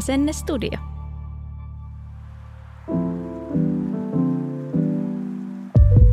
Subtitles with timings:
[0.00, 0.78] Asennestudio.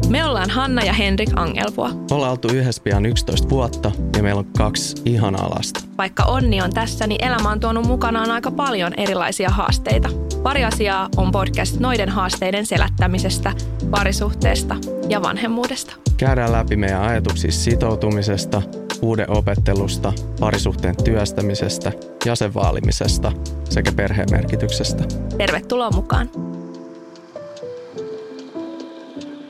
[0.10, 1.90] Me ollaan Hanna ja Henrik Angelvua.
[2.12, 5.80] Ollaan oltu yhdessä pian 11 vuotta ja meillä on kaksi ihanaa lasta.
[5.98, 10.10] Vaikka onni on tässä, niin elämä on tuonut mukanaan aika paljon erilaisia haasteita.
[10.44, 13.54] Pari asiaa on podcast noiden haasteiden selättämisestä,
[13.92, 14.76] parisuhteesta
[15.10, 15.96] ja vanhemmuudesta.
[16.18, 18.62] Käydään läpi meidän ajatuksia sitoutumisesta,
[19.02, 21.92] uuden opettelusta, parisuhteen työstämisestä,
[22.26, 23.32] jäsenvaalimisesta
[23.70, 25.04] sekä perheen merkityksestä.
[25.38, 26.30] Tervetuloa mukaan.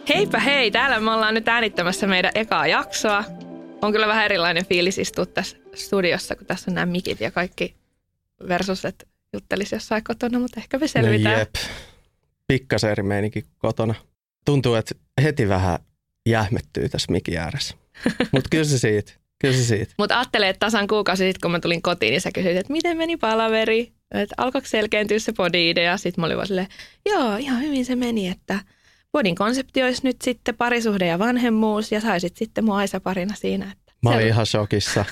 [0.09, 3.23] Heipä hei, täällä me ollaan nyt äänittämässä meidän ekaa jaksoa.
[3.81, 7.75] On kyllä vähän erilainen fiilis istua tässä studiossa, kun tässä on nämä mikit ja kaikki
[8.47, 11.33] versus, että juttelisi jossain kotona, mutta ehkä me selvitään.
[11.35, 11.55] No jep,
[12.47, 13.95] pikkasen eri meininki kotona.
[14.45, 15.79] Tuntuu, että heti vähän
[16.25, 17.75] jähmettyy tässä mikin ääressä.
[18.31, 19.93] Mutta kyllä se siitä, kyllä se siitä.
[19.97, 22.97] Mutta ajattelee, että tasan kuukausi sitten, kun mä tulin kotiin, niin sä kysyit, että miten
[22.97, 23.91] meni palaveri?
[24.11, 25.97] Että alkoiko selkeentyä se podi-idea?
[25.97, 26.67] Sitten mä olin vaan silleen,
[27.05, 28.59] joo, ihan hyvin se meni, että–
[29.11, 33.71] Podin konsepti olisi nyt sitten parisuhde ja vanhemmuus ja saisit sitten mua Aisa parina siinä.
[33.71, 35.05] Että mä olin ihan shokissa.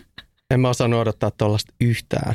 [0.50, 2.34] en mä osannut odottaa tuollaista yhtään.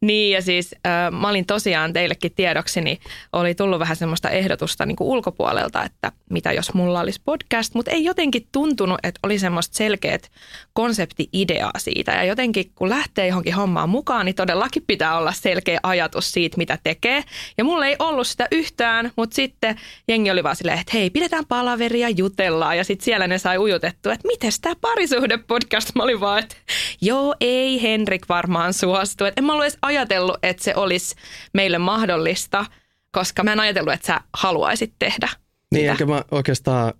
[0.00, 2.98] Niin ja siis äh, mä olin tosiaan teillekin tiedoksi, niin
[3.32, 7.90] oli tullut vähän semmoista ehdotusta niin kuin ulkopuolelta, että mitä jos mulla olisi podcast, mutta
[7.90, 10.30] ei jotenkin tuntunut, että oli semmoista selkeät
[10.72, 12.12] konsepti-ideaa siitä.
[12.12, 16.78] Ja jotenkin kun lähtee johonkin hommaan mukaan, niin todellakin pitää olla selkeä ajatus siitä, mitä
[16.82, 17.24] tekee.
[17.58, 19.76] Ja mulla ei ollut sitä yhtään, mutta sitten
[20.08, 22.76] jengi oli vaan silleen, että hei, pidetään palaveria, jutellaan.
[22.76, 25.90] Ja sitten siellä ne sai ujutettua, että miten tämä parisuhde-podcast?
[25.94, 26.56] Mä olin vaan, että
[27.00, 29.24] joo, ei Henrik varmaan suostu.
[29.24, 31.14] Että en mä ollut edes ajatellut, että se olisi
[31.52, 32.64] meille mahdollista,
[33.12, 35.28] koska mä en ajatellut, että sä haluaisit tehdä
[35.72, 36.92] Niin, enkä mä oikeastaan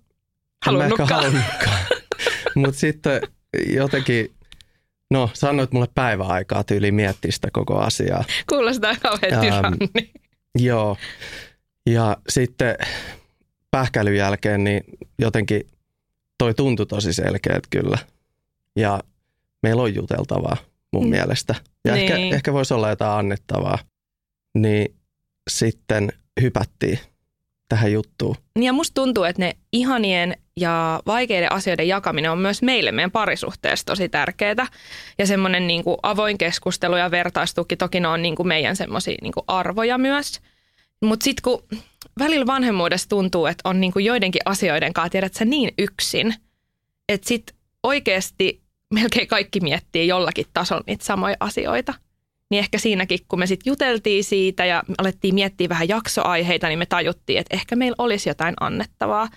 [0.65, 1.33] halunnutkaan.
[2.55, 3.21] Mutta sitten
[3.73, 4.31] jotenkin,
[5.11, 8.23] no sanoit mulle päiväaikaa tyyli miettiä sitä koko asiaa.
[8.49, 10.11] Kuulostaa kauhean tyranni.
[10.55, 10.97] Joo.
[11.85, 12.75] Ja sitten
[13.71, 14.83] pähkälyn jälkeen niin
[15.19, 15.67] jotenkin
[16.37, 17.97] toi tuntui tosi selkeät kyllä.
[18.75, 18.99] Ja
[19.63, 20.57] meillä on juteltavaa
[20.93, 21.09] mun mm.
[21.09, 21.55] mielestä.
[21.85, 22.11] Ja niin.
[22.11, 23.77] ehkä, ehkä voisi olla jotain annettavaa.
[24.57, 24.95] Niin
[25.49, 26.99] sitten hypättiin
[27.69, 28.35] tähän juttuun.
[28.61, 33.85] Ja musta tuntuu, että ne ihanien ja vaikeiden asioiden jakaminen on myös meille meidän parisuhteessa
[33.85, 34.67] tosi tärkeää.
[35.19, 39.17] Ja semmoinen niin kuin avoin keskustelu ja vertaistuki, toki ne on niin kuin meidän semmoisia
[39.21, 40.41] niin kuin arvoja myös.
[41.01, 41.79] Mutta sitten kun
[42.19, 46.35] välillä vanhemmuudessa tuntuu, että on niin kuin joidenkin asioiden kanssa, tiedät sä niin yksin,
[47.09, 51.93] että sitten oikeasti melkein kaikki miettii jollakin tasolla niitä samoja asioita.
[52.49, 56.85] Niin ehkä siinäkin, kun me sitten juteltiin siitä ja alettiin miettiä vähän jaksoaiheita, niin me
[56.85, 59.29] tajuttiin, että ehkä meillä olisi jotain annettavaa.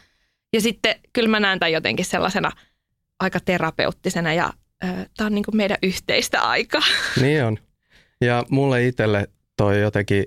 [0.53, 2.51] Ja sitten kyllä mä näen tämän jotenkin sellaisena
[3.21, 4.53] aika terapeuttisena ja
[5.17, 6.83] tämä on niin kuin meidän yhteistä aikaa.
[7.23, 7.59] Niin on.
[8.21, 10.25] Ja mulle itselle toi jotenkin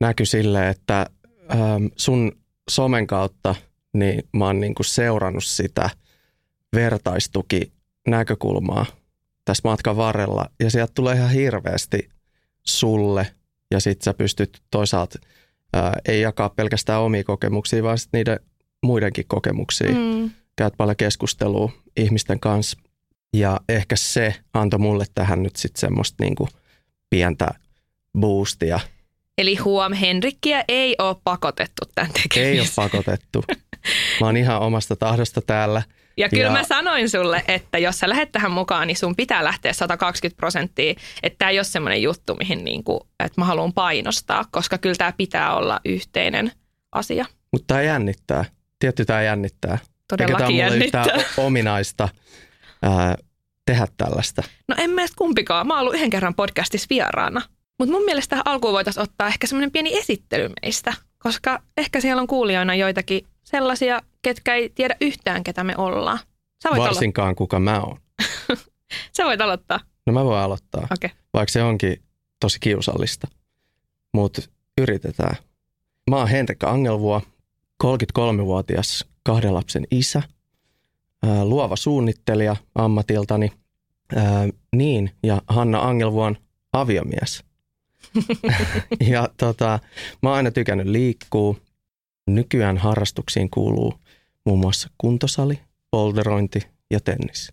[0.00, 1.06] näkyi sille, että
[1.52, 2.32] ähm, sun
[2.70, 3.54] somen kautta
[3.94, 5.90] niin mä oon niin kuin seurannut sitä
[6.74, 7.72] vertaistuki
[8.08, 8.86] näkökulmaa
[9.44, 10.46] tässä matkan varrella.
[10.60, 12.08] Ja sieltä tulee ihan hirveästi
[12.62, 13.26] sulle
[13.70, 15.18] ja sitten sä pystyt toisaalta
[15.72, 18.40] ää, ei jakaa pelkästään omia kokemuksia, vaan sit niiden
[18.82, 19.90] muidenkin kokemuksia.
[19.90, 20.30] Mm.
[20.56, 22.78] Käyt paljon keskustelua ihmisten kanssa
[23.32, 26.48] ja ehkä se antoi mulle tähän nyt sitten semmoista niinku
[27.10, 27.48] pientä
[28.18, 28.80] boostia.
[29.38, 32.54] Eli huom, Henrikkiä ei ole pakotettu tämän tekemiseen.
[32.54, 33.44] Ei ole pakotettu.
[34.20, 35.82] Mä oon ihan omasta tahdosta täällä–
[36.16, 36.50] ja kyllä ja...
[36.50, 40.94] mä sanoin sulle, että jos sä lähdet tähän mukaan, niin sun pitää lähteä 120 prosenttia.
[41.22, 44.94] Että tämä ei ole semmoinen juttu, mihin niin kuin, että mä haluan painostaa, koska kyllä
[44.94, 46.52] tämä pitää olla yhteinen
[46.92, 47.24] asia.
[47.52, 48.44] Mutta tämä jännittää.
[48.78, 49.78] Tietty tämä jännittää.
[50.08, 51.04] Todellakin Eikä jännittää.
[51.04, 52.08] Tämä ominaista
[52.82, 53.16] ää,
[53.66, 54.42] tehdä tällaista.
[54.68, 55.66] No en mä kumpikaan.
[55.66, 57.42] Mä oon ollut yhden kerran podcastissa vieraana.
[57.78, 62.26] Mutta mun mielestä alkuun voitaisiin ottaa ehkä semmoinen pieni esittely meistä, koska ehkä siellä on
[62.26, 66.18] kuulijoina joitakin sellaisia, ketkä ei tiedä yhtään, ketä me ollaan.
[66.62, 67.38] Sä voit Varsinkaan aloittaa.
[67.38, 67.98] kuka mä oon.
[69.16, 69.80] Sä voit aloittaa.
[70.06, 71.10] No mä voin aloittaa, okay.
[71.34, 72.02] vaikka se onkin
[72.40, 73.28] tosi kiusallista.
[74.14, 74.42] Mutta
[74.78, 75.36] yritetään.
[76.10, 77.20] Mä oon Henrikka Angelvua,
[77.84, 80.22] 33-vuotias kahden lapsen isä,
[81.22, 83.52] ää, luova suunnittelija ammatiltani.
[84.16, 86.36] Ää, niin, ja Hanna Angelvu on
[86.72, 87.44] aviomies.
[89.10, 89.78] ja tota,
[90.22, 91.58] mä oon aina tykännyt liikkuu.
[92.26, 93.94] Nykyään harrastuksiin kuuluu
[94.44, 95.60] muun muassa kuntosali,
[95.90, 96.60] polderointi
[96.90, 97.52] ja tennis.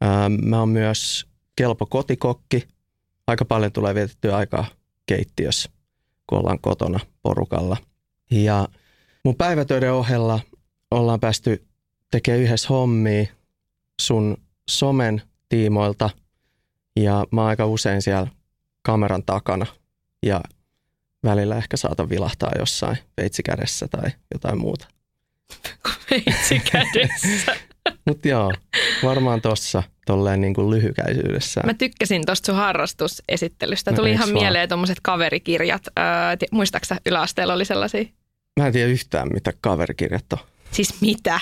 [0.00, 2.68] Ää, mä oon myös kelpo kotikokki.
[3.26, 4.64] Aika paljon tulee vietettyä aikaa
[5.06, 5.70] keittiössä,
[6.26, 7.76] kun ollaan kotona porukalla.
[8.30, 8.68] Ja
[9.24, 10.40] mun päivätöiden ohella
[10.90, 11.66] ollaan päästy
[12.10, 13.26] tekemään yhdessä hommia
[14.00, 14.36] sun
[14.70, 16.10] somen tiimoilta.
[16.96, 18.28] Ja mä oon aika usein siellä
[18.82, 19.66] kameran takana
[20.22, 20.40] ja
[21.24, 24.88] välillä ehkä saatan vilahtaa jossain veitsikädessä tai jotain muuta.
[26.10, 27.56] Veitsikädessä.
[28.06, 28.52] Mutta joo,
[29.02, 31.60] varmaan tuossa tolleen niin kuin lyhykäisyydessä.
[31.64, 33.90] Mä tykkäsin tuosta sun harrastusesittelystä.
[33.90, 34.42] No, Tuli ihan vaan?
[34.42, 35.82] mieleen tuommoiset kaverikirjat.
[35.86, 36.04] Öö,
[36.50, 38.04] muistaaksä yläasteella oli sellaisia?
[38.60, 40.38] Mä en tiedä yhtään, mitä kaverikirjat on.
[40.70, 41.40] Siis mitä?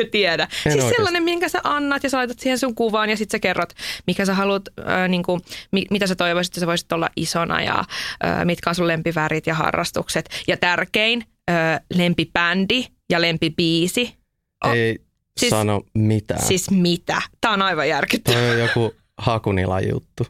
[0.00, 0.42] Etkö tiedä?
[0.42, 0.96] En siis oikeesti.
[0.96, 3.72] sellainen, minkä sä annat ja sä laitat siihen sun kuvaan ja sitten sä kerrot,
[4.06, 5.40] mikä sä haluat, äh, niin kuin,
[5.72, 9.46] mi, mitä sä toivoisit, että sä voisit olla isona ja äh, mitkä on sun lempivärit
[9.46, 10.30] ja harrastukset.
[10.48, 14.16] Ja tärkein, äh, lempibändi ja lempibiisi.
[14.64, 14.98] Oh, Ei
[15.40, 16.42] siis- sano mitään.
[16.42, 17.22] Siis, mitä?
[17.40, 18.40] Tää on aivan järkyttävää.
[18.40, 20.26] Toi on joku Hakunilan juttu.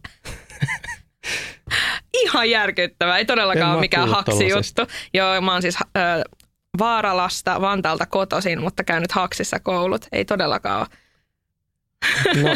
[2.14, 3.18] Ihan järkyttävää.
[3.18, 4.82] Ei todellakaan En ole mikään haksi juttu.
[5.14, 5.82] Joo, mä oon siis äh,
[6.78, 10.06] Vaaralasta, Vantaalta kotoisin, mutta käynyt Haksissa koulut.
[10.12, 10.86] Ei todellakaan ole.
[12.42, 12.50] No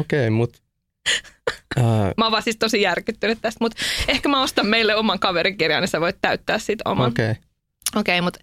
[0.00, 0.58] okei, okay, mutta
[1.76, 5.82] ää, Mä oon vaan siis tosi järkyttynyt tästä, mutta ehkä mä ostan meille oman kaverikirjan,
[5.82, 7.08] niin sä voit täyttää siitä oman.
[7.08, 7.40] Okei, okei.
[7.40, 8.00] Okay.
[8.00, 8.40] okay, mutta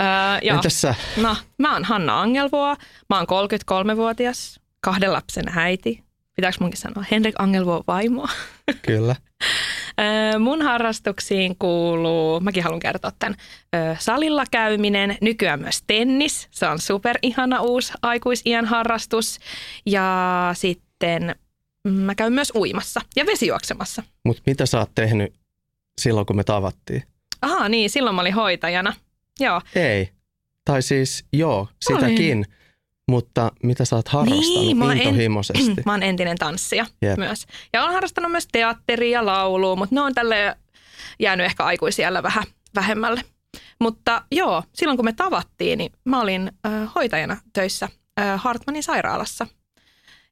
[0.00, 0.56] äh, joo.
[0.56, 0.94] Entäs sä?
[1.16, 2.76] No, mä oon Hanna Angelvuo,
[3.10, 3.26] mä oon
[3.94, 6.05] 33-vuotias, kahden lapsen äiti.
[6.36, 8.28] Pitääkö munkin sanoa Henrik Angelvuo vaimo?
[8.82, 9.16] Kyllä.
[10.38, 13.36] Mun harrastuksiin kuuluu, mäkin haluan kertoa tämän,
[13.98, 16.48] salilla käyminen, nykyään myös tennis.
[16.50, 19.38] Se on super ihana uusi aikuisiän harrastus.
[19.86, 21.34] Ja sitten
[21.84, 24.02] mm, mä käyn myös uimassa ja vesijuoksemassa.
[24.24, 25.34] Mutta mitä sä oot tehnyt
[26.00, 27.02] silloin, kun me tavattiin?
[27.42, 28.94] Aha, niin, silloin mä olin hoitajana.
[29.40, 29.60] Joo.
[29.74, 30.08] Ei.
[30.64, 32.46] Tai siis joo, Olin.
[33.10, 35.82] Mutta mitä sä oot harrastanut Niin, mä oon en- intohimoisesti?
[35.86, 37.18] Mä oon entinen tanssija Jep.
[37.18, 37.46] myös.
[37.72, 40.56] Ja olen harrastanut myös teatteria ja laulua, mutta ne on tälle
[41.20, 42.44] jäänyt ehkä aikuisiellä vähän
[42.74, 43.22] vähemmälle.
[43.80, 47.88] Mutta joo, silloin kun me tavattiin, niin mä olin äh, hoitajana töissä
[48.20, 49.46] äh, Hartmanin sairaalassa.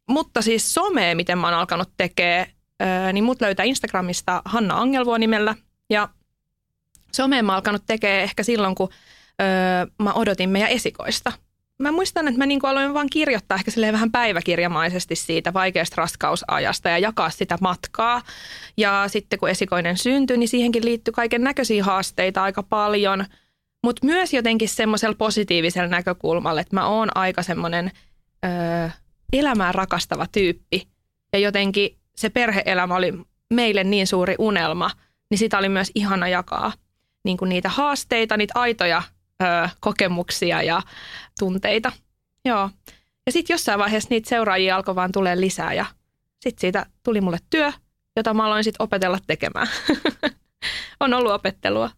[0.08, 2.46] Mutta siis somea, miten mä oon alkanut tekemään,
[2.82, 5.54] äh, niin mut löytää Instagramista Hanna Angelvuo nimellä.
[5.90, 6.08] Ja
[7.12, 8.88] somea mä oon alkanut tekemään ehkä silloin, kun
[9.42, 11.32] äh, mä odotin meidän esikoista
[11.78, 16.98] mä muistan, että mä niin aloin vaan kirjoittaa ehkä vähän päiväkirjamaisesti siitä vaikeasta raskausajasta ja
[16.98, 18.22] jakaa sitä matkaa.
[18.76, 23.24] Ja sitten kun esikoinen syntyi, niin siihenkin liittyi kaiken näköisiä haasteita aika paljon.
[23.84, 27.90] Mutta myös jotenkin semmoisella positiivisella näkökulmalla, että mä oon aika semmoinen
[29.32, 30.88] elämää rakastava tyyppi.
[31.32, 33.12] Ja jotenkin se perheelämä oli
[33.52, 34.90] meille niin suuri unelma,
[35.30, 36.72] niin sitä oli myös ihana jakaa
[37.24, 39.02] niin kuin niitä haasteita, niitä aitoja
[39.80, 40.82] kokemuksia ja
[41.38, 41.92] tunteita.
[42.44, 42.70] Joo.
[43.26, 45.86] Ja sitten jossain vaiheessa niitä seuraajia alkoi vaan tulee lisää ja
[46.40, 47.72] sitten siitä tuli mulle työ,
[48.16, 49.68] jota mä aloin sitten opetella tekemään.
[51.00, 51.90] on ollut opettelua.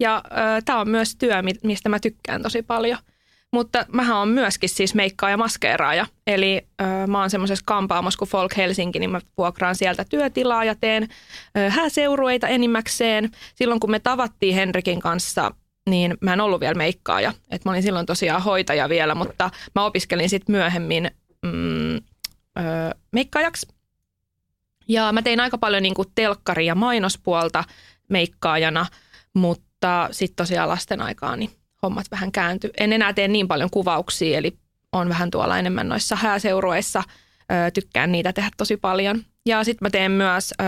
[0.00, 0.22] Ja
[0.64, 2.98] tämä on myös työ, mi- mistä mä tykkään tosi paljon.
[3.52, 6.06] Mutta mähän on myöskin siis meikkaa ja maskeeraaja.
[6.26, 10.74] Eli ö, mä oon semmoisessa kampaamossa kuin Folk Helsinki, niin mä vuokraan sieltä työtilaa ja
[10.74, 11.08] teen
[11.58, 13.30] ö, hääseurueita enimmäkseen.
[13.54, 15.50] Silloin kun me tavattiin Henrikin kanssa,
[15.90, 17.32] niin mä en ollut vielä meikkaaja.
[17.50, 21.10] Et mä olin silloin tosiaan hoitaja vielä, mutta mä opiskelin sitten myöhemmin
[21.42, 22.00] mm, ö,
[23.12, 23.66] meikkaajaksi.
[24.88, 27.64] Ja mä tein aika paljon niin telkkari- ja mainospuolta
[28.08, 28.86] meikkaajana,
[29.34, 31.50] mutta sitten tosiaan lasten aikaa niin
[31.82, 32.70] hommat vähän kääntyi.
[32.78, 34.56] En enää tee niin paljon kuvauksia, eli
[34.92, 37.02] on vähän tuolla enemmän noissa hääseurueissa.
[37.52, 39.22] Ö, tykkään niitä tehdä tosi paljon.
[39.46, 40.64] Ja sitten mä teen myös ö,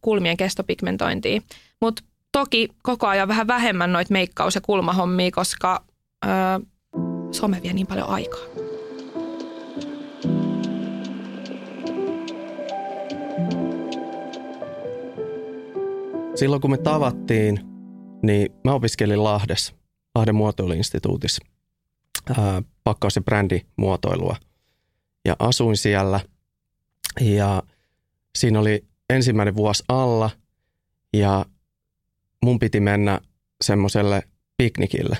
[0.00, 1.40] kulmien kestopigmentointia.
[1.80, 5.84] Mutta toki koko ajan vähän vähemmän noita meikkaus- ja kulmahommia, koska
[6.24, 6.28] ö,
[7.30, 8.40] some vie niin paljon aikaa.
[16.34, 17.60] Silloin kun me tavattiin,
[18.22, 19.74] niin mä opiskelin Lahdessa,
[20.14, 21.44] Lahden muotoiluinstituutissa,
[22.38, 24.36] ää, pakkaus- ja brändimuotoilua.
[25.24, 26.20] Ja asuin siellä
[27.20, 27.62] ja
[28.38, 30.30] siinä oli ensimmäinen vuosi alla
[31.12, 31.44] ja
[32.42, 33.20] mun piti mennä
[33.64, 34.22] semmoiselle
[34.56, 35.18] piknikille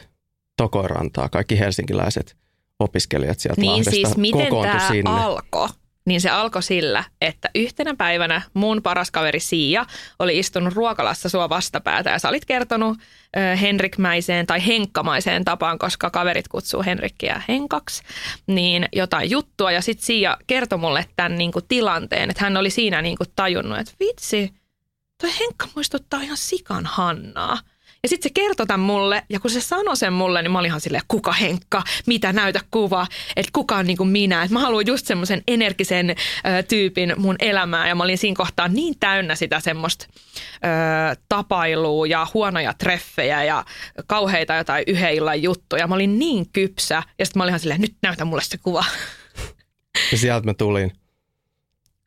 [0.57, 1.29] Tokorantaa.
[1.29, 2.37] Kaikki helsinkiläiset
[2.79, 5.11] opiskelijat sieltä Niin Lahdesta siis miten tämä sinne.
[5.11, 5.69] alkoi?
[6.07, 9.87] Niin se alkoi sillä, että yhtenä päivänä mun paras kaveri Siia
[10.19, 12.99] oli istunut ruokalassa sua vastapäätä ja sä olit kertonut
[13.37, 18.02] ö, Henrikmäiseen tai Henkkamaiseen tapaan, koska kaverit kutsuu Henrikkiä Henkaksi,
[18.47, 19.73] niin jotain juttua.
[19.73, 23.29] Ja sitten Siia kertoi mulle tämän niin kuin, tilanteen, että hän oli siinä niin kuin,
[23.37, 24.52] tajunnut, että vitsi,
[25.23, 27.59] toi Henkka muistuttaa ihan sikan Hannaa.
[28.02, 30.69] Ja sitten se kertoi tämän mulle, ja kun se sanoi sen mulle, niin mä olin
[30.69, 34.43] ihan silleen, kuka Henkka, mitä näytä kuva, että kuka on niin kuin minä.
[34.43, 36.14] Että mä haluan just semmoisen energisen ö,
[36.62, 40.07] tyypin mun elämään, ja mä olin siinä kohtaa niin täynnä sitä semmoista
[41.29, 43.64] tapailua ja huonoja treffejä ja
[44.07, 45.87] kauheita jotain yhden illan juttuja.
[45.87, 48.85] Mä olin niin kypsä, ja sitten mä olin ihan silleen, nyt näytä mulle se kuva.
[50.12, 51.01] Ja sieltä mä tulin.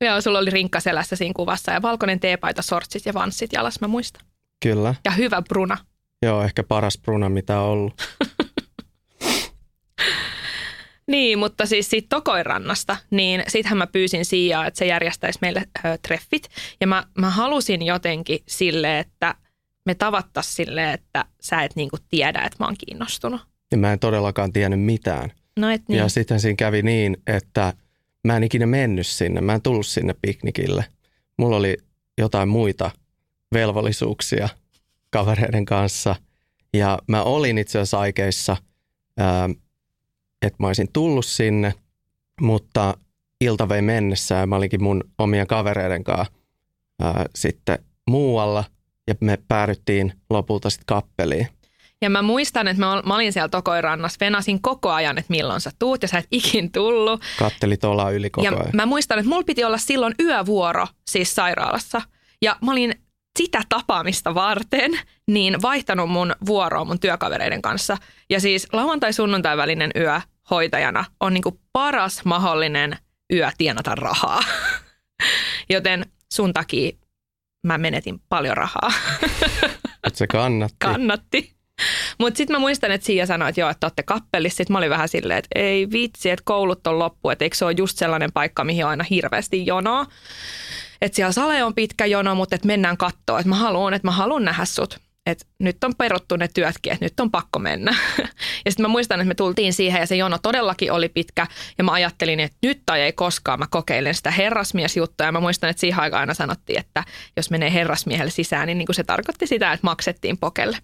[0.01, 3.87] Joo, sulla oli rinkka selässä siinä kuvassa ja valkoinen teepaita, sortsit ja vanssit jalas, mä
[3.87, 4.25] muistan.
[4.63, 4.95] Kyllä.
[5.05, 5.77] Ja hyvä bruna.
[6.21, 7.93] Joo, ehkä paras Bruna, mitä on ollut.
[11.07, 15.97] Niin, mutta siis siitä Tokoirannasta, niin sittenhän mä pyysin Siijaa, että se järjestäisi meille ö,
[16.07, 16.49] treffit.
[16.81, 19.35] Ja mä, mä halusin jotenkin sille, että
[19.85, 23.41] me tavattaisiin sille, että sä et niinku tiedä, että mä oon kiinnostunut.
[23.71, 25.31] Ja mä en todellakaan tiennyt mitään.
[25.59, 25.97] No et niin.
[25.97, 27.73] Ja sitten siinä kävi niin, että
[28.25, 29.41] mä en ikinä mennyt sinne.
[29.41, 30.85] Mä en tullut sinne piknikille.
[31.37, 31.77] Mulla oli
[32.17, 32.91] jotain muita
[33.53, 34.49] velvollisuuksia
[35.09, 36.15] kavereiden kanssa.
[36.73, 38.57] Ja mä olin itse asiassa aikeissa,
[40.41, 41.73] että mä olisin tullut sinne,
[42.41, 42.97] mutta
[43.41, 46.33] ilta vei mennessä ja mä olinkin mun omien kavereiden kanssa
[47.35, 48.63] sitten muualla.
[49.07, 51.47] Ja me päädyttiin lopulta sitten kappeliin.
[52.01, 55.71] Ja mä muistan, että mä, mä olin siellä Tokoirannassa, venasin koko ajan, että milloin sä
[55.79, 57.21] tuut ja sä et ikin tullut.
[57.39, 58.69] Kattelit olaa yli koko ja ajan.
[58.73, 62.01] mä muistan, että mulla piti olla silloin yövuoro siis sairaalassa.
[62.41, 62.95] Ja mä olin
[63.39, 67.97] sitä tapaamista varten niin vaihtanut mun vuoroa mun työkavereiden kanssa.
[68.29, 70.21] Ja siis lauantai-sunnuntai välinen yö
[70.51, 72.97] hoitajana on niinku paras mahdollinen
[73.33, 74.39] yö tienata rahaa.
[75.73, 76.91] Joten sun takia
[77.63, 78.91] mä menetin paljon rahaa.
[80.03, 80.75] Että se kannatti.
[80.79, 81.54] Kannatti.
[82.19, 84.57] Mutta sitten mä muistan, että Siia sanoi, että joo, että olette kappelissa.
[84.57, 87.29] Sitten mä olin vähän silleen, että ei vitsi, että koulut on loppu.
[87.29, 90.05] Että eikö se ole just sellainen paikka, mihin on aina hirveästi jonoa.
[91.01, 93.39] Että siellä sale on pitkä jono, mutta että mennään kattoon.
[93.39, 95.04] Että mä haluan, että mä haluan nähdä sut.
[95.25, 97.95] Että nyt on peruttu ne työtkin, että nyt on pakko mennä.
[98.65, 101.47] Ja sitten mä muistan, että me tultiin siihen ja se jono todellakin oli pitkä.
[101.77, 105.25] Ja mä ajattelin, että nyt tai ei koskaan mä kokeilen sitä herrasmiesjuttua.
[105.25, 107.03] Ja mä muistan, että siihen aikaan aina sanottiin, että
[107.37, 110.77] jos menee herrasmiehelle sisään, niin, niin kuin se tarkoitti sitä, että maksettiin pokelle.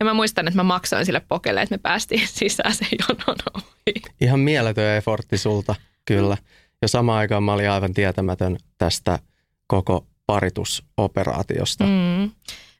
[0.00, 4.02] Ja mä muistan, että mä maksoin sille pokelle, että me päästiin sisään sen jonon ohi.
[4.20, 6.36] Ihan mieletön effortti sulta, kyllä.
[6.82, 9.18] Ja samaan aikaan mä olin aivan tietämätön tästä
[9.66, 11.84] koko paritusoperaatiosta.
[11.84, 12.30] Mm.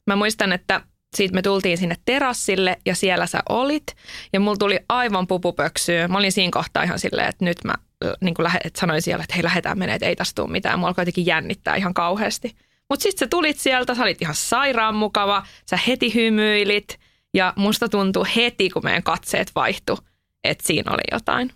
[0.07, 0.81] Mä muistan, että
[1.17, 3.87] siitä me tultiin sinne terassille ja siellä sä olit.
[4.33, 6.09] Ja mulla tuli aivan pupupöksyä.
[6.09, 7.75] Mä olin siinä kohtaa ihan silleen, että nyt mä
[8.21, 10.79] niin kuin lähe, että sanoin siellä, että hei lähdetään menee, että ei tästä tule mitään.
[10.79, 12.57] Mua alkoi jotenkin jännittää ihan kauheasti.
[12.89, 16.99] Mutta sitten sä tulit sieltä, sä olit ihan sairaan mukava, sä heti hymyilit.
[17.35, 19.99] Ja musta tuntui heti, kun meidän katseet vaihtu,
[20.45, 21.53] että siinä oli jotain.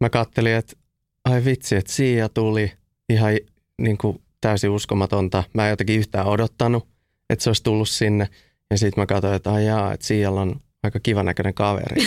[0.00, 0.76] Mä kattelin, että
[1.24, 2.72] ai vitsi, että Siia tuli
[3.08, 3.32] ihan
[3.78, 5.44] niin kuin täysin uskomatonta.
[5.54, 6.88] Mä en jotenkin yhtään odottanut,
[7.30, 8.28] että se olisi tullut sinne.
[8.70, 12.06] Ja sitten mä katsoin, että ai jaa, että Siijalla on aika kivan näköinen kaveri.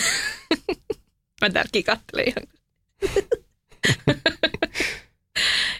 [1.41, 2.43] Mä tälläkin kattelin ihan.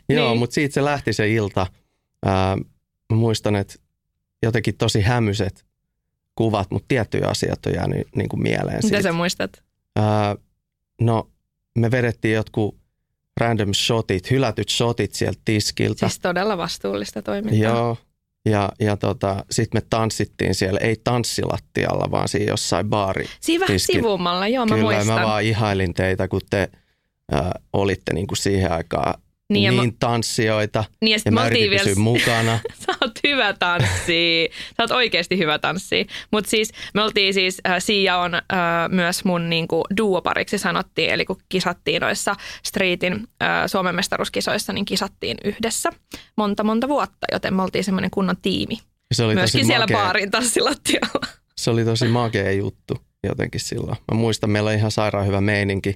[0.09, 0.39] Joo, Niin.
[0.39, 1.67] mutta siitä se lähti se ilta.
[2.25, 2.55] Ää,
[3.09, 3.75] mä muistan, että
[4.43, 5.65] jotenkin tosi hämyset
[6.35, 8.75] kuvat, mutta tiettyjä asiat on jäänyt niin kuin mieleen.
[8.75, 9.01] Mitä siitä.
[9.01, 9.63] sä muistat?
[9.95, 10.35] Ää,
[11.01, 11.29] no,
[11.77, 12.77] me vedettiin jotkut
[13.37, 15.99] random shotit, hylätyt shotit sieltä tiskiltä.
[16.09, 17.59] Siis todella vastuullista toimintaa.
[17.71, 17.97] Joo,
[18.45, 23.25] ja, ja tota, sitten me tanssittiin siellä, ei tanssilattialla, vaan siinä jossain baari.
[23.39, 23.95] Siinä vähän Tiskin.
[23.95, 25.19] sivummalla, joo mä Kyllä, muistan.
[25.19, 26.69] mä vaan ihailin teitä, kun te
[27.31, 29.13] ää, olitte niin kuin siihen aikaan
[29.49, 30.83] Niin, niin, ja tanssijoita.
[31.01, 31.83] Niin ja Ja mä yritin vielä...
[31.83, 32.59] pysyä mukana.
[32.85, 34.49] Sä oot hyvä tanssi.
[34.77, 36.07] Sä oot oikeasti hyvä tanssi.
[36.31, 38.41] Mutta siis me oltiin siis, äh, Siia on äh,
[38.89, 45.37] myös mun niinku duopariksi sanottiin, eli kun kisattiin noissa Streetin äh, Suomen mestaruuskisoissa, niin kisattiin
[45.43, 45.89] yhdessä
[46.35, 48.77] monta monta vuotta, joten me oltiin semmoinen kunnon tiimi.
[49.11, 51.27] Se oli Myöskin tosi siellä makea, baarin tanssilattialla.
[51.57, 53.97] Se oli tosi makea juttu jotenkin silloin.
[54.11, 55.95] Mä muistan, meillä oli ihan sairaan hyvä meininki.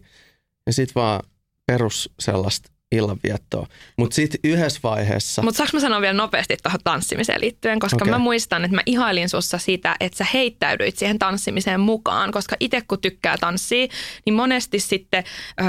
[0.66, 1.24] Ja sit vaan
[1.66, 3.68] perus sellaista illanviettoa.
[3.98, 8.12] Mutta sitten yhdessä vaiheessa, Mutta saanko mä sanoa vielä nopeasti tuohon tanssimiseen liittyen, koska Okei.
[8.12, 12.82] mä muistan, että mä ihailin sussa sitä, että sä heittäydyit siihen tanssimiseen mukaan, koska itse
[12.88, 13.88] kun tykkää tanssia,
[14.26, 15.24] niin monesti sitten,
[15.62, 15.68] öö,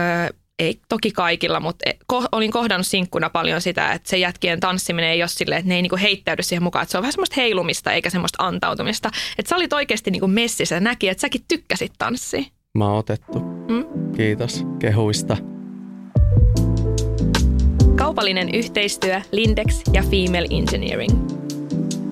[0.58, 5.10] ei toki kaikilla, mutta e- ko- olin kohdannut sinkkuna paljon sitä, että se jätkien tanssiminen
[5.10, 7.34] ei ole silleen, että ne ei niinku heittäydy siihen mukaan, että se on vähän semmoista
[7.36, 9.10] heilumista eikä semmoista antautumista.
[9.38, 12.42] Että sä olit oikeasti niinku messissä ja näki, että säkin tykkäsit tanssia.
[12.78, 13.38] mä oon otettu.
[13.40, 14.12] Mm?
[14.16, 15.36] Kiitos kehuista.
[17.98, 21.30] Kaupallinen yhteistyö Lindex ja Female Engineering.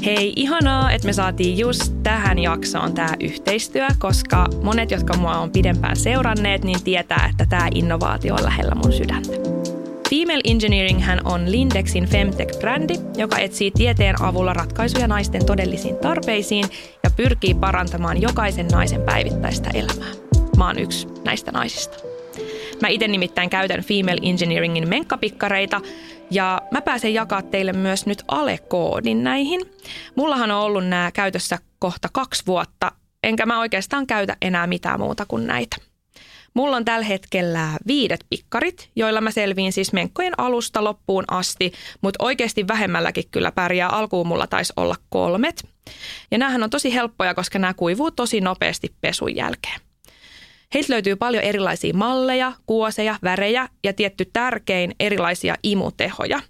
[0.05, 5.51] Hei, ihanaa, että me saatiin just tähän jaksoon tämä yhteistyö, koska monet, jotka mua on
[5.51, 9.33] pidempään seuranneet, niin tietää, että tämä innovaatio on lähellä mun sydäntä.
[10.11, 16.65] Female Engineering hän on Lindexin Femtech-brändi, joka etsii tieteen avulla ratkaisuja naisten todellisiin tarpeisiin
[17.05, 20.13] ja pyrkii parantamaan jokaisen naisen päivittäistä elämää.
[20.57, 22.16] Mä oon yksi näistä naisista.
[22.83, 25.81] Mä itse nimittäin käytän Female Engineeringin menkkapikkareita
[26.31, 29.61] ja mä pääsen jakaa teille myös nyt Ale-koodin näihin.
[30.15, 32.93] Mullahan on ollut nämä käytössä kohta kaksi vuotta,
[33.23, 35.77] enkä mä oikeastaan käytä enää mitään muuta kuin näitä.
[36.55, 42.25] Mulla on tällä hetkellä viidet pikkarit, joilla mä selviin siis menkkojen alusta loppuun asti, mutta
[42.25, 43.89] oikeasti vähemmälläkin kyllä pärjää.
[43.89, 45.69] Alkuun mulla taisi olla kolmet.
[46.31, 49.86] Ja näähän on tosi helppoja, koska nämä kuivuu tosi nopeasti pesun jälkeen.
[50.75, 56.41] Heiltä löytyy paljon erilaisia malleja, kuoseja, värejä ja tietty tärkein erilaisia imutehoja.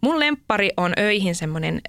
[0.00, 1.80] Mun lemppari on öihin semmoinen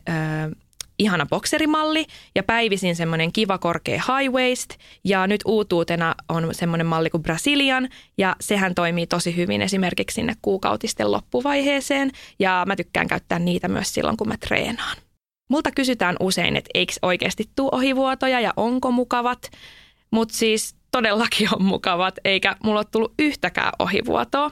[0.99, 4.69] ihana bokserimalli ja päivisin semmoinen kiva korkea high waist.
[5.03, 10.33] Ja nyt uutuutena on semmoinen malli kuin Brazilian ja sehän toimii tosi hyvin esimerkiksi sinne
[10.41, 14.97] kuukautisten loppuvaiheeseen ja mä tykkään käyttää niitä myös silloin, kun mä treenaan.
[15.49, 19.51] Multa kysytään usein, että eikö oikeasti tuu ohivuotoja ja onko mukavat,
[20.11, 24.51] mutta siis todellakin on mukavat, eikä mulla ole tullut yhtäkään ohivuotoa.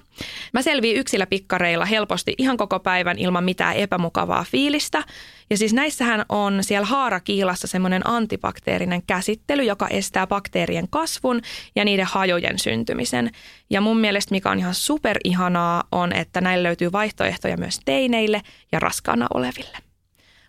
[0.53, 5.03] Mä selviin yksillä pikkareilla helposti ihan koko päivän ilman mitään epämukavaa fiilistä.
[5.50, 11.41] Ja siis näissähän on siellä haarakiilassa semmoinen antibakteerinen käsittely, joka estää bakteerien kasvun
[11.75, 13.31] ja niiden hajojen syntymisen.
[13.69, 18.41] Ja mun mielestä mikä on ihan superihanaa on, että näillä löytyy vaihtoehtoja myös teineille
[18.72, 19.77] ja raskaana oleville.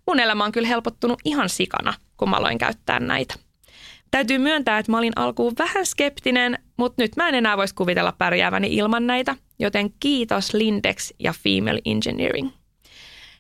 [0.07, 3.50] Mun elämä on kyllä helpottunut ihan sikana, kun mä aloin käyttää näitä.
[4.11, 8.13] Täytyy myöntää, että mä olin alkuun vähän skeptinen, mutta nyt mä en enää voisi kuvitella
[8.19, 12.51] pärjääväni ilman näitä, joten kiitos Lindex ja Female Engineering.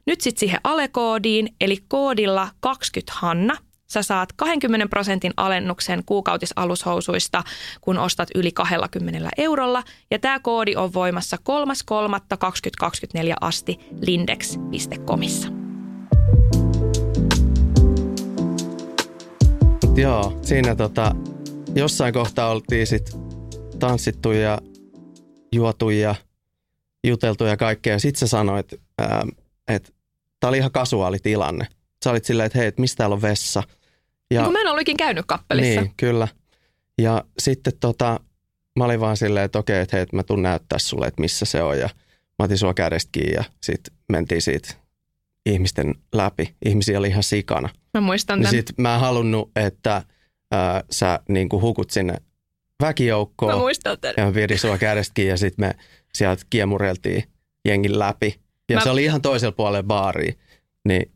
[0.06, 3.56] Nyt sitten siihen alekoodiin, eli koodilla 20 Hanna,
[3.90, 7.42] sä saat 20 prosentin alennuksen kuukautisalushousuista,
[7.80, 9.82] kun ostat yli 20 eurolla.
[10.10, 15.59] Ja tämä koodi on voimassa 3.3.2024 asti lindex.comissa.
[19.96, 21.14] Joo, siinä tota,
[21.74, 23.16] jossain kohtaa oltiin sit
[23.78, 24.58] tanssittu ja
[25.52, 26.14] juotu ja
[27.06, 27.98] juteltu ja kaikkea.
[27.98, 28.72] Sitten sä sanoit,
[29.68, 29.92] että
[30.40, 31.66] tämä oli ihan kasuaali tilanne.
[32.04, 33.62] Sä olit silleen, että hei, et mistä täällä on vessa?
[34.30, 35.80] Ja, niin mä en ollut ikin käynyt kappelissa.
[35.80, 36.28] Niin, kyllä.
[36.98, 38.20] Ja sitten tota,
[38.78, 41.44] mä olin vaan silleen, että okei, että hei, että mä tuun näyttää sulle, että missä
[41.44, 41.78] se on.
[41.78, 41.88] Ja
[42.38, 44.74] mä otin sua kädestä kiinni ja sitten mentiin siitä
[45.46, 46.54] ihmisten läpi.
[46.64, 47.68] Ihmisiä oli ihan sikana.
[47.94, 48.66] Mä muistan niin tämän.
[48.66, 50.02] Sit mä en halunnut, että
[50.50, 52.14] ää, sä niin kuin hukut sinne
[52.80, 53.52] väkijoukkoon.
[53.52, 54.14] Mä muistan tämän.
[54.16, 55.74] Ja mä pidin sua kädestä ja sitten me
[56.14, 57.24] sieltä kiemureltiin
[57.64, 58.40] jengin läpi.
[58.68, 58.82] Ja mä...
[58.82, 60.32] se oli ihan toisella puolella baaria.
[60.84, 61.12] Niin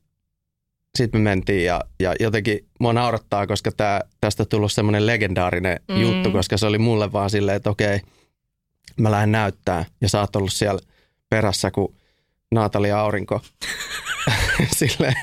[0.99, 5.81] sitten me mentiin ja, ja jotenkin mua naurattaa, koska tää, tästä on tullut semmoinen legendaarinen
[5.89, 6.01] mm.
[6.01, 8.01] juttu, koska se oli mulle vaan silleen, että okei,
[9.01, 10.81] mä lähden näyttää ja sä oot ollut siellä
[11.31, 11.95] perässä, kun
[12.51, 13.41] Natalia Aurinko
[14.77, 15.15] sille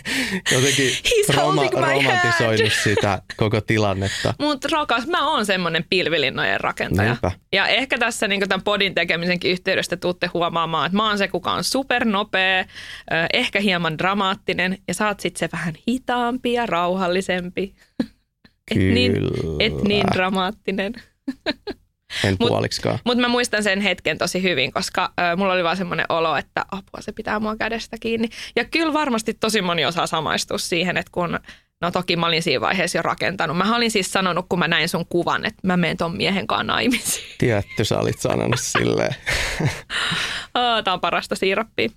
[0.51, 0.91] jotenkin
[1.35, 4.33] roma, romantisoinut sitä koko tilannetta.
[4.39, 7.07] Mutta rakas, mä oon semmoinen pilvilinnojen rakentaja.
[7.07, 7.31] Näinpä.
[7.53, 11.51] Ja ehkä tässä niin tämän podin tekemisenkin yhteydestä tuutte huomaamaan, että mä oon se, kuka
[11.51, 12.65] on supernopea,
[13.33, 17.73] ehkä hieman dramaattinen ja sä oot sitten se vähän hitaampi ja rauhallisempi.
[18.71, 19.13] et, niin,
[19.59, 20.93] et niin dramaattinen.
[22.23, 22.99] En puoliksikaan.
[23.05, 26.65] Mutta mä muistan sen hetken tosi hyvin, koska ö, mulla oli vaan semmoinen olo, että
[26.71, 28.29] apua se pitää mua kädestä kiinni.
[28.55, 31.39] Ja kyllä varmasti tosi moni osaa samaistua siihen, että kun
[31.81, 33.57] No toki mä olin siinä vaiheessa jo rakentanut.
[33.57, 36.63] Mä olin siis sanonut, kun mä näin sun kuvan, että mä menen ton miehen kanssa
[36.63, 37.25] naimisiin.
[37.37, 39.15] Tietty, sä olit sanonut silleen.
[40.55, 41.89] oh, tää on parasta siirappia.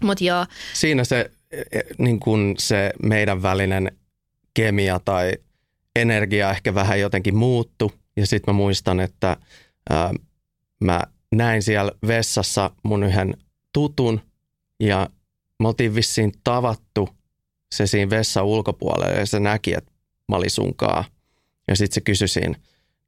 [0.00, 0.46] Mut joo.
[0.72, 3.92] Siinä se, e, niin kun se meidän välinen
[4.54, 5.32] kemia tai
[6.00, 7.92] energia ehkä vähän jotenkin muuttu.
[8.16, 9.36] Ja sitten mä muistan, että
[9.90, 10.12] ää,
[10.84, 13.34] mä näin siellä vessassa mun yhden
[13.72, 14.20] tutun
[14.80, 15.10] ja
[15.62, 17.08] me oltiin vissiin tavattu
[17.74, 19.92] se siinä vessan ulkopuolella ja se näki, että
[20.28, 21.04] mä olin sunkaa.
[21.68, 22.54] Ja sitten se kysyi siinä,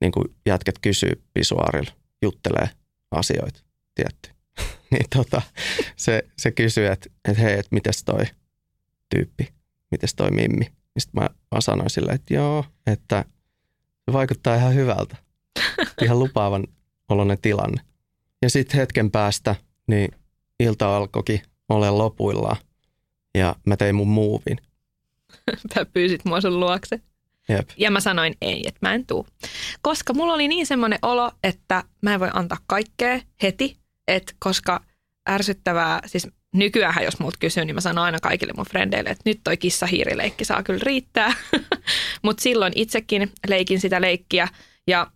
[0.00, 2.70] niin kuin jätket kysyy pisuaarilla, juttelee
[3.11, 3.61] asioita,
[3.94, 4.31] tietty.
[4.90, 5.42] niin tota,
[5.96, 8.24] se, se kysyi, että, että hei, että mites toi
[9.14, 9.48] tyyppi,
[9.90, 10.72] mites toi mimmi.
[10.98, 13.24] Sitten mä, mä sanoin silleen, että joo, että
[14.05, 15.16] se vaikuttaa ihan hyvältä.
[16.05, 16.66] Ihan lupaavan
[17.09, 17.83] oloinen tilanne.
[18.42, 20.11] Ja sitten hetken päästä, niin
[20.61, 22.57] ilta alkoikin ole lopuillaan.
[23.35, 24.59] Ja mä tein mun muuvin.
[25.74, 27.00] Sä pyysit mua sun luokse.
[27.48, 27.70] Jep.
[27.76, 29.26] Ja mä sanoin ei, että mä en tuu.
[29.83, 33.76] Koska mulla oli niin semmoinen olo, että mä en voi antaa kaikkea heti.
[34.09, 34.85] Että koska
[35.28, 39.41] ärsyttävää, siis nykyään jos multa kysyy, niin mä sanon aina kaikille mun frendeille, että nyt
[39.45, 41.35] toi kissa-hiirileikki saa kyllä riittää.
[42.23, 44.49] Mutta silloin itsekin leikin sitä leikkiä
[44.87, 45.07] ja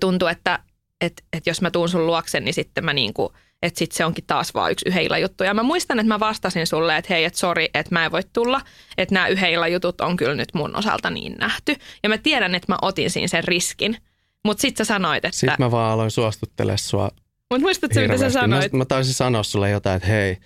[0.00, 0.58] tuntuu, että
[1.00, 3.32] et, et jos mä tuun sun luokse, niin sitten mä niinku,
[3.62, 5.44] että sit se onkin taas vaan yksi yheillä juttu.
[5.44, 8.22] Ja mä muistan, että mä vastasin sulle, että hei, että sori, että mä en voi
[8.32, 8.60] tulla,
[8.98, 11.76] että nämä yheillä jutut on kyllä nyt mun osalta niin nähty.
[12.02, 13.96] Ja mä tiedän, että mä otin siinä sen riskin.
[14.44, 15.36] Mutta sit sä sanoit, että...
[15.36, 17.10] Sitten mä vaan aloin suostuttele sua
[17.50, 18.72] mutta muistatko, mitä sä sanoit?
[18.72, 20.36] Mä, mä taisin sanoa sulle jotain, että hei,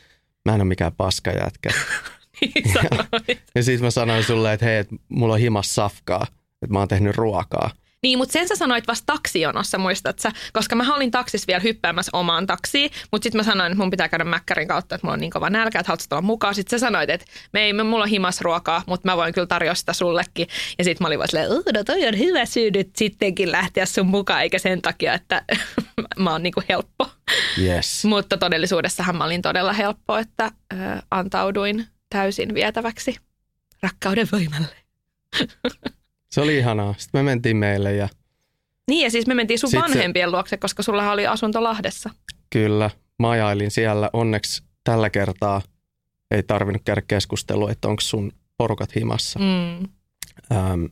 [0.44, 1.70] mä en ole mikään paskajätkä.
[2.40, 3.28] niin sanoit.
[3.28, 6.26] ja, ja sitten mä sanoin sulle, että hei, että mulla on himas safkaa,
[6.62, 7.70] että mä oon tehnyt ruokaa.
[8.04, 10.32] Niin, mutta sen sä sanoit vasta taksijonossa, muistat sä?
[10.52, 14.08] Koska mä olin taksissa vielä hyppäämässä omaan taksiin, mutta sitten mä sanoin, että mun pitää
[14.08, 16.54] käydä mäkkärin kautta, että mulla on niin kova nälkä, että haluatko olla mukaan.
[16.54, 19.74] Sitten sä sanoit, että me ei, mulla on himas ruokaa, mutta mä voin kyllä tarjota
[19.74, 20.46] sitä sullekin.
[20.78, 24.06] Ja sitten mä olin vaan silleen, no toi on hyvä syy nyt sittenkin lähteä sun
[24.06, 25.42] mukaan, eikä sen takia, että
[26.18, 27.10] mä oon niin kuin helppo.
[27.58, 28.04] Yes.
[28.04, 30.76] Mutta todellisuudessahan mä olin todella helppo, että ö,
[31.10, 33.16] antauduin täysin vietäväksi
[33.82, 34.76] rakkauden voimalle.
[36.34, 36.94] Se oli ihanaa.
[36.98, 38.08] Sitten me mentiin meille ja
[38.90, 42.10] Niin ja siis me mentiin sun Sit se- vanhempien luokse, koska sulla oli asunto Lahdessa.
[42.50, 44.10] kyllä majailin siellä.
[44.12, 45.62] Onneksi tällä kertaa
[46.30, 49.38] ei tarvinnut käydä keskustelua, että onko sun porukat himassa.
[49.38, 49.88] Mm.
[50.52, 50.84] Ähm,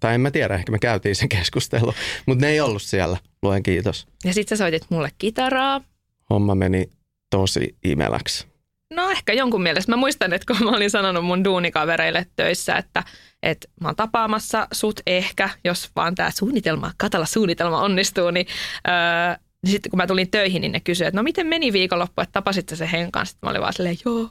[0.00, 1.94] tai en mä tiedä, ehkä me käytiin sen keskustelun,
[2.26, 4.06] mutta ne ei ollut siellä, luen kiitos.
[4.24, 5.80] Ja sit sä soitit mulle kitaraa.
[6.30, 6.90] Homma meni
[7.30, 8.46] tosi imeläksi.
[8.94, 9.92] No ehkä jonkun mielestä.
[9.92, 13.04] Mä muistan, että kun mä olin sanonut mun duunikavereille töissä, että,
[13.42, 18.46] että mä oon tapaamassa sut ehkä, jos vaan tämä suunnitelma, katala suunnitelma onnistuu, niin
[18.88, 22.22] öö, niin sitten kun mä tulin töihin, niin ne kysyivät, että no miten meni viikonloppu,
[22.22, 23.32] että tapasit sä sen hen kanssa?
[23.32, 24.30] Sitten mä olin vaan silleen, joo.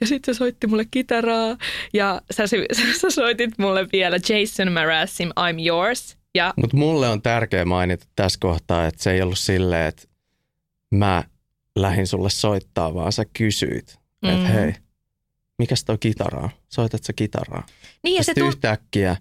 [0.00, 1.56] Ja sitten se soitti mulle kitaraa.
[1.92, 2.56] Ja sä, sä,
[3.00, 6.16] sä soitit mulle vielä Jason Marasim, I'm Yours.
[6.34, 10.02] Ja Mutta mulle on tärkeä mainita tässä kohtaa, että se ei ollut silleen, että
[10.94, 11.24] mä
[11.76, 14.28] lähdin sulle soittaa, vaan sä kysyit, mm.
[14.28, 14.74] että hei,
[15.58, 16.50] mikäs toi kitara on?
[16.68, 17.66] Soitat sä kitaraa?
[18.02, 19.16] niin, Ja, ja se, sitten tun- yhtäkkiä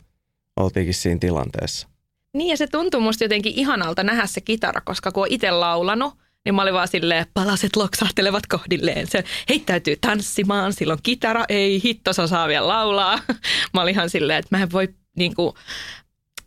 [0.58, 1.88] oltiinkin siinä tilanteessa.
[2.34, 6.14] niin ja se tuntuu musta jotenkin ihanalta nähdä se kitara, koska kun on itse laulanut,
[6.46, 9.08] niin mä olin vaan silleen, palaset loksahtelevat kohdilleen.
[9.08, 13.20] Se heittäytyy tanssimaan, silloin kitara, ei hitto, se osaa vielä laulaa.
[13.74, 15.54] Mä olin ihan silleen, että mä en voi, niin kuin,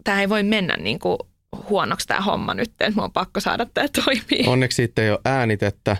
[0.04, 1.18] tämä ei voi mennä niin kuin,
[1.70, 4.46] huonoksi tämä homma nyt, että mun on pakko saada tämä toimii.
[4.46, 5.96] Onneksi siitä ei ole äänitettä,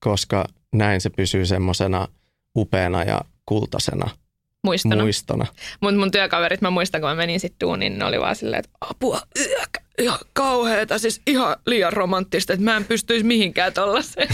[0.00, 2.08] koska näin se pysyy semmoisena
[2.56, 4.10] upeana ja kultasena
[4.64, 5.04] Muistanut.
[5.04, 5.46] muistona.
[5.80, 8.70] Mutta mun työkaverit, mä muistan, kun mä menin sitten duuniin, ne oli vaan silleen, että
[8.80, 14.28] apua, yök, ihan kauheeta, siis ihan liian romanttista, että mä en pystyisi mihinkään tollaiseen.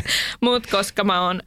[0.40, 1.40] Mutta koska mä oon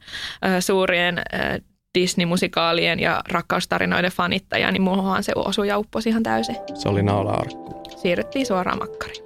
[0.46, 1.60] äh, suurien äh,
[1.98, 6.56] Disney-musikaalien ja rakkaustarinoiden fanittaja, niin muuhan se osui ja upposi ihan täysin.
[6.74, 7.82] Se oli naula-arkku.
[8.02, 9.24] Siirryttiin suoraan makkariin.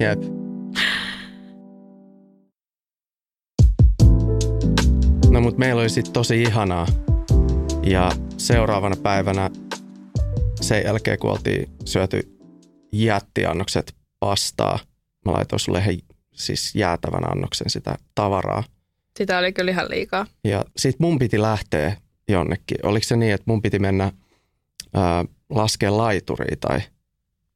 [0.00, 0.51] Jep.
[5.32, 6.86] No mutta meillä oli sitten tosi ihanaa.
[7.82, 9.50] Ja seuraavana päivänä
[10.60, 12.38] sen jälkeen, kun oltiin syöty
[12.92, 14.78] jättiannokset pastaa,
[15.24, 15.98] mä laitoin sulle he,
[16.34, 18.64] siis jäätävän annoksen sitä tavaraa.
[19.18, 20.26] Sitä oli kyllä ihan liikaa.
[20.44, 21.96] Ja sit mun piti lähteä
[22.28, 22.78] jonnekin.
[22.82, 24.12] Oliko se niin, että mun piti mennä
[24.94, 26.80] ää, laskea laituria tai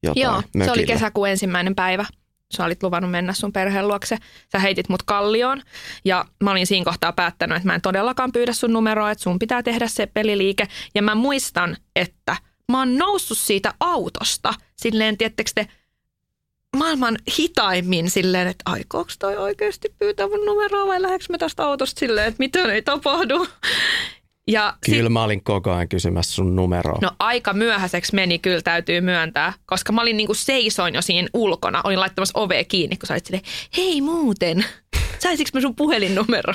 [0.02, 0.72] jotain Joo, se mökille?
[0.72, 2.04] oli kesäkuun ensimmäinen päivä.
[2.54, 4.16] Sä olit luvannut mennä sun perheen luokse.
[4.52, 5.62] Sä heitit mut kallioon
[6.04, 9.38] ja mä olin siinä kohtaa päättänyt, että mä en todellakaan pyydä sun numeroa, että sun
[9.38, 10.68] pitää tehdä se peliliike.
[10.94, 12.36] Ja mä muistan, että
[12.72, 15.66] mä oon noussut siitä autosta silleen, tiettekö te,
[16.76, 22.00] maailman hitaimmin silleen, että aikooko toi oikeasti pyytää mun numeroa vai lähdekö mä tästä autosta
[22.00, 23.46] silleen, että mitään ei tapahdu.
[24.50, 26.98] Ja sit- Kyllä mä olin koko ajan kysymässä sun numeroa.
[27.02, 31.80] No aika myöhäiseksi meni kyllä täytyy myöntää, koska mä olin niinku seisoin jo siinä ulkona.
[31.84, 33.44] Olin laittamassa ovea kiinni, kun sä olit silleen,
[33.76, 34.64] hei muuten,
[35.22, 36.54] saisinko mä sun puhelinnumeron?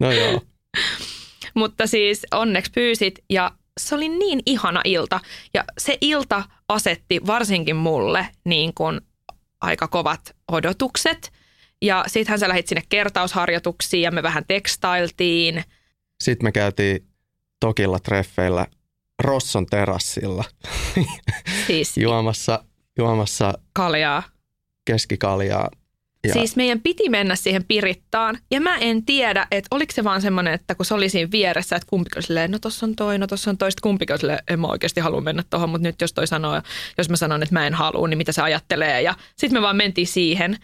[0.00, 0.40] No joo.
[1.54, 5.20] Mutta siis onneksi pyysit ja se oli niin ihana ilta.
[5.54, 9.00] Ja se ilta asetti varsinkin mulle niin kuin
[9.60, 11.32] aika kovat odotukset.
[11.82, 15.64] Ja sittenhän sä lähit sinne kertausharjoituksiin ja me vähän tekstailtiin.
[16.22, 17.06] Sitten me käytiin
[17.62, 18.66] Tokilla treffeillä
[19.22, 20.44] Rosson terassilla
[21.66, 22.64] Siis juomassa,
[22.98, 24.22] juomassa kaljaa.
[24.84, 25.70] keskikaljaa.
[26.26, 30.22] Ja Siis meidän piti mennä siihen Pirittaan ja mä en tiedä, että oliko se vaan
[30.22, 33.18] semmoinen, että kun se oli siinä vieressä, että kumpikin oli silleen, no tossa on toi,
[33.18, 35.88] no tossa on toi, sitten kumpikin oli silleen, en mä oikeasti halua mennä tuohon, mutta
[35.88, 36.62] nyt jos toi sanoo,
[36.98, 39.76] jos mä sanon, että mä en halua, niin mitä se ajattelee ja sitten me vaan
[39.76, 40.58] mentiin siihen.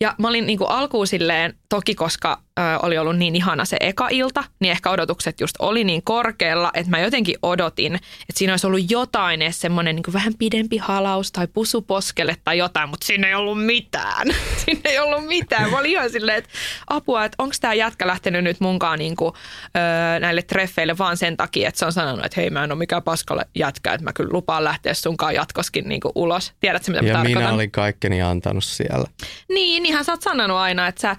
[0.00, 4.08] Ja mä olin niinku alkuun silleen, toki koska ö, oli ollut niin ihana se eka
[4.10, 8.66] ilta, niin ehkä odotukset just oli niin korkealla, että mä jotenkin odotin, että siinä olisi
[8.66, 13.28] ollut jotain edes semmoinen niin vähän pidempi halaus tai pusu poskelle tai jotain, mutta siinä
[13.28, 14.26] ei ollut mitään.
[14.64, 15.70] siinä ei ollut mitään.
[15.70, 16.50] Mä olin ihan silleen, että
[16.90, 19.34] apua, että onko tämä jätkä lähtenyt nyt munkaan niin kuin,
[19.76, 22.78] öö, näille treffeille vaan sen takia, että se on sanonut, että hei mä en ole
[22.78, 26.52] mikään paskalle jätkä, että mä kyllä lupaan lähteä sunkaan jatkoskin niin kuin ulos.
[26.60, 27.42] Tiedätkö mitä mä ja tarkoitan?
[27.42, 29.06] minä olin kaikkeni antanut siellä.
[29.48, 31.16] Niin, niinhän sä oot sanonut aina, että sä,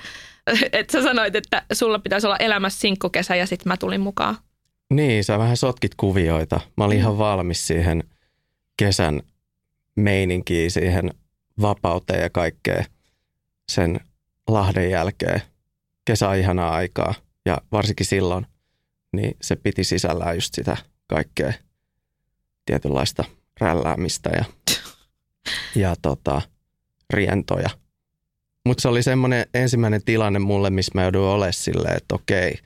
[0.72, 4.38] että sä sanoit, että sulla pitäisi olla elämässä sinkkukesä ja sitten mä tulin mukaan.
[4.94, 6.60] Niin, sä vähän sotkit kuvioita.
[6.78, 8.04] Mä olin ihan valmis siihen
[8.78, 9.22] kesän
[9.96, 11.10] meininkiin, siihen
[11.62, 12.86] vapauteen ja kaikkeen
[13.72, 14.00] sen
[14.48, 15.42] Lahden jälkeen.
[16.06, 17.14] Kesä on ihanaa aikaa
[17.46, 18.46] ja varsinkin silloin,
[19.14, 21.54] niin se piti sisällään just sitä kaikkea
[22.66, 23.26] tietynlaista
[23.60, 24.46] rälläämistä ja
[25.84, 26.42] ja tota,
[27.10, 27.70] rientoja.
[28.70, 32.60] Mutta se oli semmoinen ensimmäinen tilanne mulle, missä mä jouduin olemaan silleen, että okei,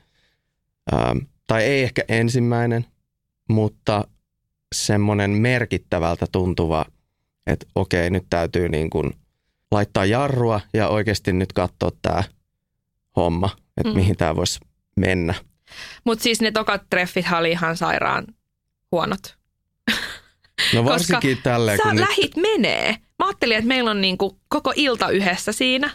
[0.93, 2.85] ähm, tai ei ehkä ensimmäinen,
[3.49, 4.07] mutta
[4.75, 6.85] semmoinen merkittävältä tuntuva,
[7.47, 9.13] että okei, nyt täytyy niin kuin
[9.71, 12.23] laittaa jarrua ja oikeasti nyt katsoa tämä
[13.15, 13.95] homma, että mm.
[13.95, 14.59] mihin tämä voisi
[14.95, 15.33] mennä.
[16.03, 18.25] Mutta siis ne tokat treffit oli ihan sairaan
[18.91, 19.37] huonot.
[20.73, 22.97] No varsinkin Koska tälleen, sä kun nyt, lähit menee.
[23.23, 25.89] Mä ajattelin, että meillä on niinku koko ilta yhdessä siinä.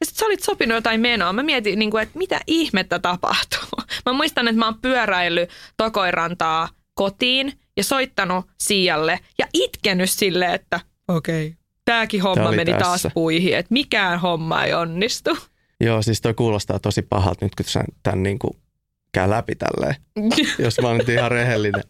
[0.00, 1.32] Ja sit sä olit sopinut jotain menoa.
[1.32, 3.68] Mä mietin, niinku, että mitä ihmettä tapahtuu.
[4.06, 10.80] Mä muistan, että mä oon pyöräillyt Tokoirantaa kotiin ja soittanut Siialle ja itkenyt silleen, että
[11.08, 11.58] okei, okay.
[11.84, 12.84] tääkin Tää homma oli meni tässä.
[12.84, 15.38] taas puihin, että mikään homma ei onnistu.
[15.80, 18.56] joo, siis toi kuulostaa tosi pahalta nyt, kun sä tämän niin kuin
[19.12, 19.96] käy läpi tälleen,
[20.64, 21.84] jos mä oon nyt ihan rehellinen.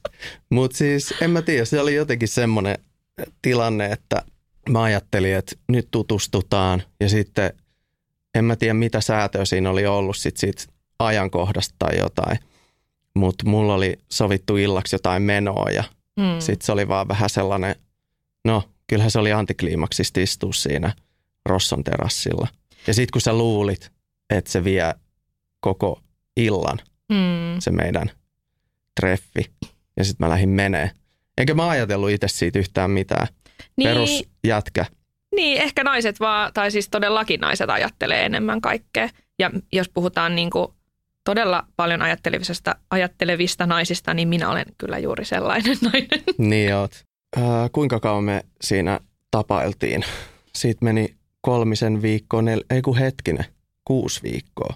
[0.50, 2.78] Mutta siis en mä tiedä, se oli jotenkin semmoinen
[3.42, 4.22] tilanne, että
[4.72, 7.52] mä ajattelin, että nyt tutustutaan ja sitten
[8.34, 10.62] en mä tiedä mitä säätöä siinä oli ollut sit siitä
[10.98, 12.38] ajankohdasta tai jotain.
[13.14, 15.84] Mutta mulla oli sovittu illaksi jotain menoa ja
[16.16, 16.40] Mm.
[16.40, 17.76] sitten se oli vaan vähän sellainen,
[18.44, 20.92] no kyllähän se oli antikliimaksista istua siinä
[21.46, 22.48] Rosson terassilla.
[22.86, 23.90] Ja sitten kun sä luulit,
[24.30, 24.94] että se vie
[25.60, 26.00] koko
[26.36, 27.60] illan, Mm.
[27.60, 28.10] se meidän
[29.00, 29.50] treffi,
[29.96, 30.90] ja sitten mä lähdin menee.
[31.38, 33.26] Enkä mä ajatellut itse siitä yhtään mitään.
[33.76, 34.86] Niin, Perusjätkä.
[35.36, 39.08] Niin, ehkä naiset vaan, tai siis todellakin naiset ajattelee enemmän kaikkea.
[39.38, 40.68] Ja jos puhutaan niin kuin
[41.24, 46.22] todella paljon ajattelevista, ajattelevista naisista, niin minä olen kyllä juuri sellainen nainen.
[46.38, 47.04] Niin oot.
[47.36, 50.04] Ää, kuinka kauan me siinä tapailtiin?
[50.54, 53.44] Siitä meni kolmisen viikkoa, nel- ei kun hetkinen,
[53.84, 54.74] kuusi viikkoa.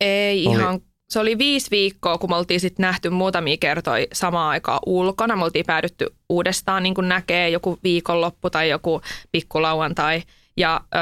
[0.00, 4.50] Ei Oli- ihan, se oli viisi viikkoa, kun me oltiin sitten nähty muutamia kertoja samaan
[4.50, 5.36] aikaan ulkona.
[5.36, 9.00] Me oltiin päädytty uudestaan niin näkee joku viikonloppu tai joku
[9.32, 10.22] pikkulauantai.
[10.56, 11.00] Ja öö,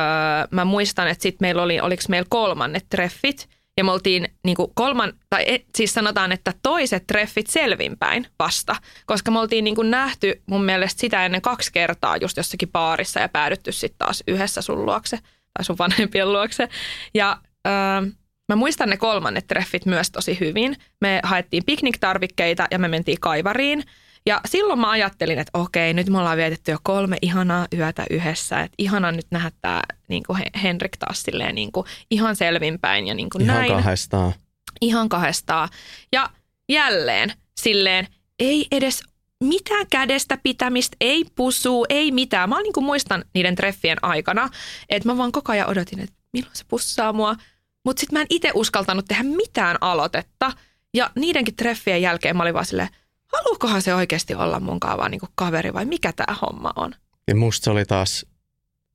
[0.50, 3.48] mä muistan, että sitten meillä oli, oliko meillä kolmannet treffit.
[3.76, 9.30] Ja me oltiin niin kolman, tai et, siis sanotaan, että toiset treffit selvinpäin vasta, koska
[9.30, 13.72] me oltiin niin nähty mun mielestä sitä ennen kaksi kertaa just jossakin baarissa ja päädytty
[13.72, 15.18] sitten taas yhdessä sun luokse
[15.54, 16.68] tai sun vanhempien luokse.
[17.14, 18.10] Ja öö,
[18.48, 20.76] mä muistan ne kolmannet treffit myös tosi hyvin.
[21.00, 23.84] Me haettiin pikniktarvikkeita ja me mentiin kaivariin.
[24.26, 28.60] Ja silloin mä ajattelin, että okei, nyt me ollaan vietetty jo kolme ihanaa yötä yhdessä.
[28.60, 30.22] Että ihana nyt nähdä tämä niin
[30.62, 34.32] Henrik taas silleen niin kuin ihan selvinpäin ja niin kuin Ihan näin kahdestaan.
[34.80, 35.68] ihan kahdestaan.
[36.12, 36.30] Ja
[36.68, 38.06] jälleen silleen,
[38.38, 39.02] ei edes
[39.44, 42.48] mitään kädestä pitämistä, ei pusuu, ei mitään.
[42.48, 44.48] Mä niin kuin muistan niiden treffien aikana,
[44.88, 47.36] että mä vaan koko ajan odotin, että milloin se pussaa mua.
[47.84, 50.52] Mutta sitten mä en itse uskaltanut tehdä mitään aloitetta.
[50.94, 52.88] Ja niidenkin treffien jälkeen mä olin vaan silleen,
[53.32, 56.94] haluukohan se oikeasti olla mun kanssa vaan niin kuin kaveri vai mikä tämä homma on?
[57.28, 58.26] Ja musta se oli taas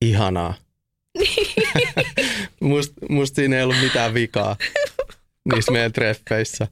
[0.02, 0.54] ihanaa.
[2.60, 4.56] must, musta siinä ei ollut mitään vikaa
[5.54, 6.67] niissä meidän treffeissä.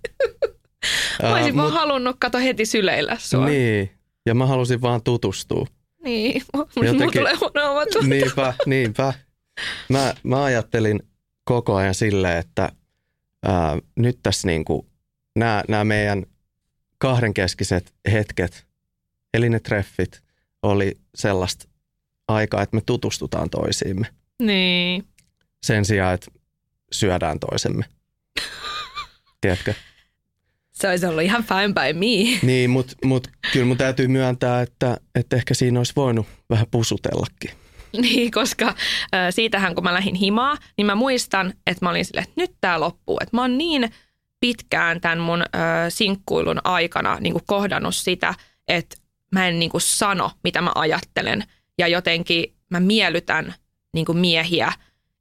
[1.24, 3.45] Mä olisin Ää, vaan mut- halunnut kato heti syleillä sua.
[3.45, 3.91] Niin,
[4.26, 5.65] ja mä halusin vaan tutustua.
[6.04, 6.41] niin.
[6.54, 7.86] Mulla Jotenkin- tulee huono.
[8.08, 9.13] Niinpä, niinpä.
[9.89, 11.00] Mä, mä ajattelin
[11.52, 12.70] koko ajan silleen, että
[13.46, 14.88] ää, nyt tässä niinku,
[15.36, 16.26] nämä, nämä meidän
[16.98, 18.66] kahdenkeskiset hetket,
[19.34, 20.22] eli ne treffit,
[20.64, 21.66] oli sellaista
[22.28, 24.08] aikaa, että me tutustutaan toisiimme
[24.42, 25.04] Niin.
[25.64, 26.32] sen sijaan, että
[26.92, 27.86] syödään toisemme.
[29.42, 29.74] Tiedätkö?
[30.72, 32.40] Se olisi ollut ihan fine by me.
[32.44, 37.52] Niin, mutta mut, kyllä mun täytyy myöntää, että, että ehkä siinä olisi voinut vähän pusutellakin.
[38.01, 38.75] Niin, koska äh,
[39.30, 42.80] siitähän kun mä lähdin himaa, niin mä muistan, että mä olin silleen, että nyt tää
[42.80, 43.17] loppuu.
[43.21, 43.91] Että mä oon niin
[44.39, 45.47] pitkään tämän mun äh,
[45.89, 48.34] sinkkuilun aikana niin kuin kohdannut sitä,
[48.67, 48.97] että
[49.32, 51.43] mä en niin kuin sano, mitä mä ajattelen.
[51.77, 53.54] Ja jotenkin mä miellytän
[53.93, 54.73] niin kuin miehiä,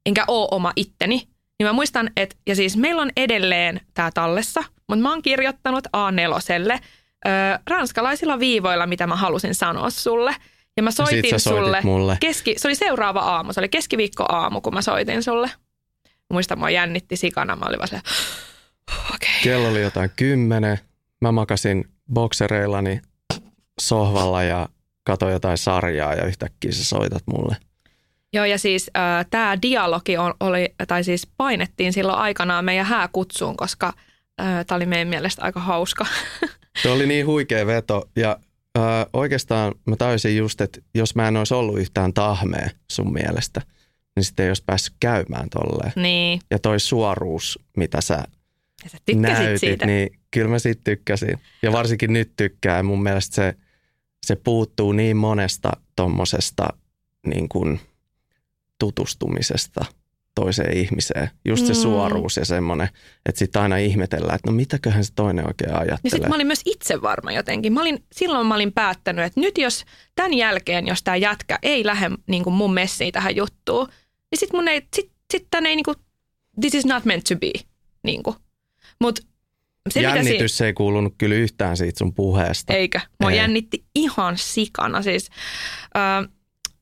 [0.05, 1.27] enkä oo oma itteni.
[1.59, 5.87] Niin mä muistan, että, ja siis meillä on edelleen tää tallessa, mutta mä oon kirjoittanut
[5.87, 6.79] A4
[7.25, 7.29] ö,
[7.67, 10.35] ranskalaisilla viivoilla, mitä mä halusin sanoa sulle.
[10.77, 11.81] Ja mä soitin soitit sulle.
[11.83, 12.17] mulle.
[12.19, 15.51] Keski, se oli seuraava aamu, se oli keskiviikko aamu, kun mä soitin sulle.
[16.33, 18.05] Muista, mua jännitti sikana, mä olin vaan silleen.
[19.09, 19.41] Okay.
[19.43, 20.79] Kello oli jotain kymmenen.
[21.21, 23.01] Mä makasin boksereillani
[23.81, 24.69] sohvalla ja
[25.03, 27.55] katsoin jotain sarjaa ja yhtäkkiä sä soitat mulle.
[28.33, 33.57] Joo, ja siis äh, tämä dialogi on, oli, tai siis painettiin silloin aikanaan meidän hääkutsuun,
[33.57, 33.93] koska
[34.41, 36.05] äh, tämä oli meidän mielestä aika hauska.
[36.81, 38.39] Se oli niin huikea veto ja
[38.77, 43.61] äh, oikeastaan mä tajusin just, että jos mä en olisi ollut yhtään tahmea sun mielestä,
[44.15, 45.93] niin sitten ei olisi päässyt käymään tolleen.
[45.95, 48.23] niin, Ja toi suoruus, mitä sä
[48.83, 49.85] ja sä näytit, siitä.
[49.85, 51.39] niin kyllä mä siitä tykkäsin.
[51.61, 52.85] Ja varsinkin nyt tykkään.
[52.85, 53.55] Mun mielestä se,
[54.25, 56.67] se puuttuu niin monesta tommosesta
[57.27, 57.79] niin kuin
[58.79, 59.85] tutustumisesta
[60.35, 61.29] toiseen ihmiseen.
[61.45, 61.79] Just se Mm.
[61.79, 62.89] suoruus ja semmoinen,
[63.25, 66.29] että sitten aina ihmetellään, että no mitäköhän se toinen oikein Ja sitten ajattelee.
[66.29, 67.73] mä olin myös itse varma jotenkin.
[67.73, 71.85] Mä olin, silloin mä olin päättänyt, että nyt jos tämän jälkeen, jos tämä jätkä ei
[71.85, 73.87] lähde niin kuin mun messiin tähän juttuun,
[74.31, 75.95] niin sitten mun ei, sit, sit tän ei niin kuin,
[76.61, 77.51] this is not meant to be.
[78.03, 78.35] Niin kuin.
[79.01, 79.19] Mut
[79.89, 82.73] se, Jännitys ei kuulunut kyllä yhtään siitä sun puheesta.
[82.73, 82.99] Eikö?
[83.21, 83.37] Mua Ei.
[83.37, 85.01] jännitti ihan sikana.
[85.01, 85.29] Siis,
[85.97, 86.29] äh,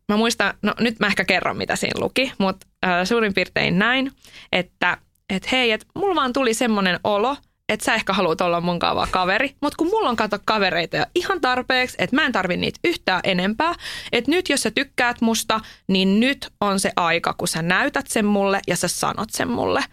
[0.09, 2.67] mä muistan, no nyt mä ehkä kerron mitä siinä luki, mutta
[3.03, 4.11] suurin piirtein näin,
[4.51, 4.97] että
[5.29, 7.37] et hei, että mulla vaan tuli semmoinen olo,
[7.69, 10.97] että sä ehkä haluat olla mun kanssa vaan kaveri, mutta kun mulla on kato kavereita
[10.97, 13.75] jo ihan tarpeeksi, että mä en tarvi niitä yhtään enempää,
[14.11, 18.25] että nyt jos sä tykkäät musta, niin nyt on se aika, kun sä näytät sen
[18.25, 19.83] mulle ja sä sanot sen mulle.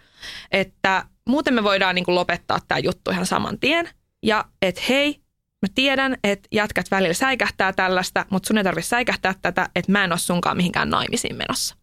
[0.51, 3.89] Että muuten me voidaan niin lopettaa tämä juttu ihan saman tien.
[4.23, 5.21] Ja että hei,
[5.61, 10.03] mä tiedän, että jätkät välillä säikähtää tällaista, mutta sun ei tarvitse säikähtää tätä, että mä
[10.03, 11.75] en ole sunkaan mihinkään naimisiin menossa.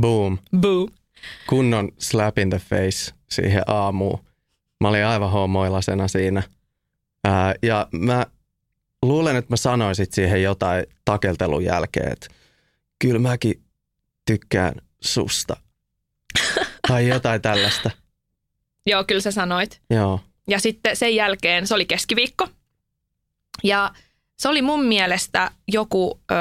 [0.00, 0.38] Boom.
[0.60, 0.88] Boom.
[1.46, 4.24] Kunnon slap in the face siihen aamuun.
[4.80, 6.42] Mä olin aivan homoilasena siinä.
[7.24, 8.26] Ää, ja mä
[9.02, 12.26] luulen, että mä sanoin sit siihen jotain takeltelun jälkeen, että
[12.98, 13.62] kyllä mäkin
[14.26, 15.56] tykkään susta.
[16.88, 17.90] tai jotain tällaista.
[18.86, 19.80] Joo, kyllä sä sanoit.
[19.90, 20.20] Joo.
[20.48, 22.48] Ja sitten sen jälkeen se oli keskiviikko.
[23.64, 23.92] Ja
[24.38, 26.34] se oli mun mielestä joku ö,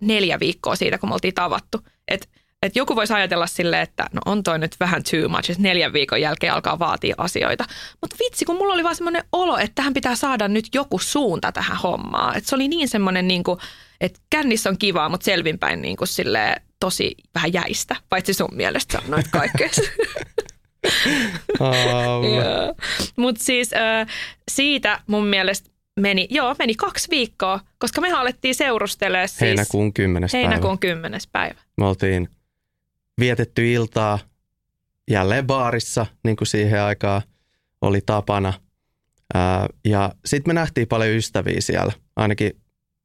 [0.00, 1.80] neljä viikkoa siitä, kun me oltiin tavattu.
[2.08, 2.26] Että
[2.62, 5.92] et joku voisi ajatella silleen, että no on toi nyt vähän too much, että neljän
[5.92, 7.64] viikon jälkeen alkaa vaatia asioita.
[8.00, 11.52] Mutta vitsi, kun mulla oli vaan semmoinen olo, että tähän pitää saada nyt joku suunta
[11.52, 12.36] tähän hommaan.
[12.36, 13.58] Että se oli niin semmoinen, niin kuin,
[14.00, 17.96] että kännissä on kivaa, mutta selvinpäin niin kuin silleen, tosi vähän jäistä.
[18.08, 19.68] Paitsi sun mielestä sanoit kaikkea.
[21.60, 22.24] Um,
[23.16, 23.70] Mutta siis
[24.50, 25.70] siitä mun mielestä
[26.00, 30.28] meni, joo, meni kaksi viikkoa, koska me alettiin seurustelemaan siis heinäkuun 10.
[30.32, 31.20] heinäkuun 10.
[31.32, 31.60] päivä.
[31.76, 32.28] Me oltiin
[33.20, 34.18] vietetty iltaa
[35.10, 37.22] jälleen baarissa, niin kuin siihen aikaan
[37.80, 38.52] oli tapana.
[39.34, 41.92] Ää, ja sitten me nähtiin paljon ystäviä siellä.
[42.16, 42.60] Ainakin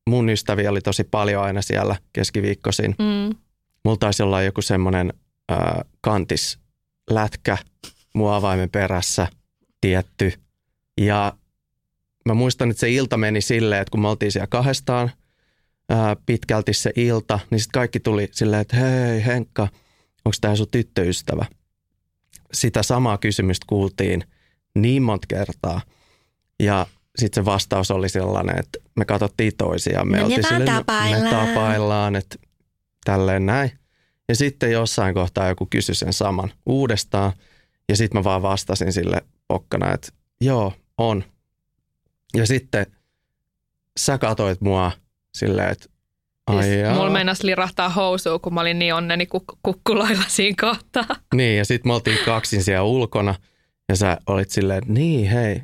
[0.10, 2.96] mun ystäviä oli tosi paljon aina siellä keskiviikkoisin.
[3.00, 3.38] Mm.
[3.86, 5.14] Mulla taisi olla joku semmoinen
[6.02, 6.60] kantis
[7.10, 7.58] lätkä
[8.14, 9.28] mun avaimen perässä
[9.82, 10.34] tietty.
[11.02, 11.34] Ja
[12.26, 15.12] mä muistan, että se ilta meni silleen, että kun me oltiin siellä kahdestaan
[15.90, 19.68] ää, pitkälti se ilta, niin sitten kaikki tuli silleen, että hei Henkka,
[20.26, 21.46] onko tämä sun tyttöystävä?
[22.54, 24.24] Sitä samaa kysymystä kuultiin
[24.76, 25.82] niin monta kertaa.
[26.60, 30.08] Ja sitten se vastaus oli sellainen, että me katsottiin toisiaan.
[30.08, 32.36] Me, No, me oltiin silleen, "No, tapaillaan." Me tapaillaan, että
[33.06, 33.72] tälleen näin.
[34.30, 37.32] Ja sitten jossain kohtaa joku kysyi sen saman uudestaan.
[37.90, 40.08] Ja sitten mä vaan vastasin sille pokkana, että
[40.42, 41.24] joo, on.
[42.34, 42.86] Ja sitten
[44.00, 44.92] sä katoit mua
[45.36, 45.90] silleen, että
[46.52, 51.06] Siis mulla meinasi lirahtaa housuun, kun mä olin niin onneni kuk- kukkulailla siinä kohtaa.
[51.36, 53.36] Niin, ja sitten me oltiin kaksin siellä ulkona.
[53.90, 55.62] Ja sä olit silleen, että niin hei,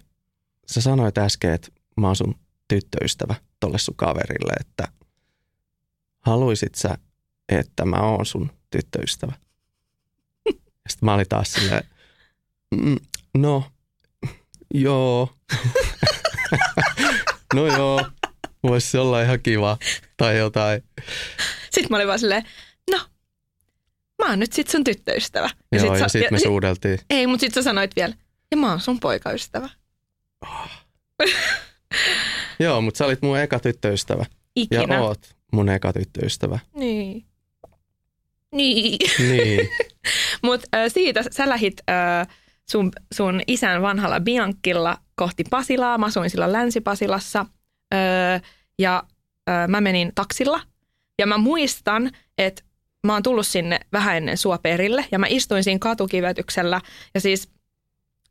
[0.68, 1.68] sä sanoit äsken, että
[1.98, 2.36] mä oon sun
[2.68, 4.88] tyttöystävä tolle sun kaverille, että
[6.20, 6.98] haluisit sä,
[7.50, 9.34] että mä oon sun tyttöystävä?
[10.90, 11.84] Sitten mä olin taas silleen,
[12.76, 12.98] mm,
[13.38, 13.64] no,
[14.74, 15.30] joo.
[17.56, 18.06] no joo,
[18.64, 19.78] voisi olla ihan kiva
[20.18, 20.84] tai jotain.
[21.72, 22.44] Sitten mä olin vaan silleen,
[22.92, 22.98] no,
[24.24, 25.50] mä oon nyt sit sun tyttöystävä.
[25.72, 27.00] Joo, sit ja sä- sitten me sit- suudeltiin.
[27.10, 28.14] Ei, mutta sitten sä sanoit vielä,
[28.52, 29.70] ja mä oon sun poikaystävä.
[32.60, 34.26] Joo, mutta sä olit mun eka tyttöystävä.
[34.56, 34.96] Ikinä.
[34.96, 36.60] Ja oot mun eka tyttöystävä.
[36.76, 37.26] Niin.
[38.52, 38.98] Niin.
[39.20, 39.70] Niin.
[40.44, 41.94] Mutta siitä sä lähit ö,
[42.72, 45.98] sun, sun isän vanhalla Bianchilla kohti Pasilaa.
[45.98, 47.46] Mä asuin silloin Länsi-Pasilassa.
[47.94, 47.98] Ö,
[48.80, 49.04] ja
[49.50, 50.62] ö, mä menin taksilla.
[51.20, 52.64] Ja mä muistan, että
[53.08, 55.06] mä oon tullut sinne vähän ennen sua perille.
[55.12, 56.82] Ja mä istuin siinä katukivetyksellä.
[57.14, 57.50] Ja siis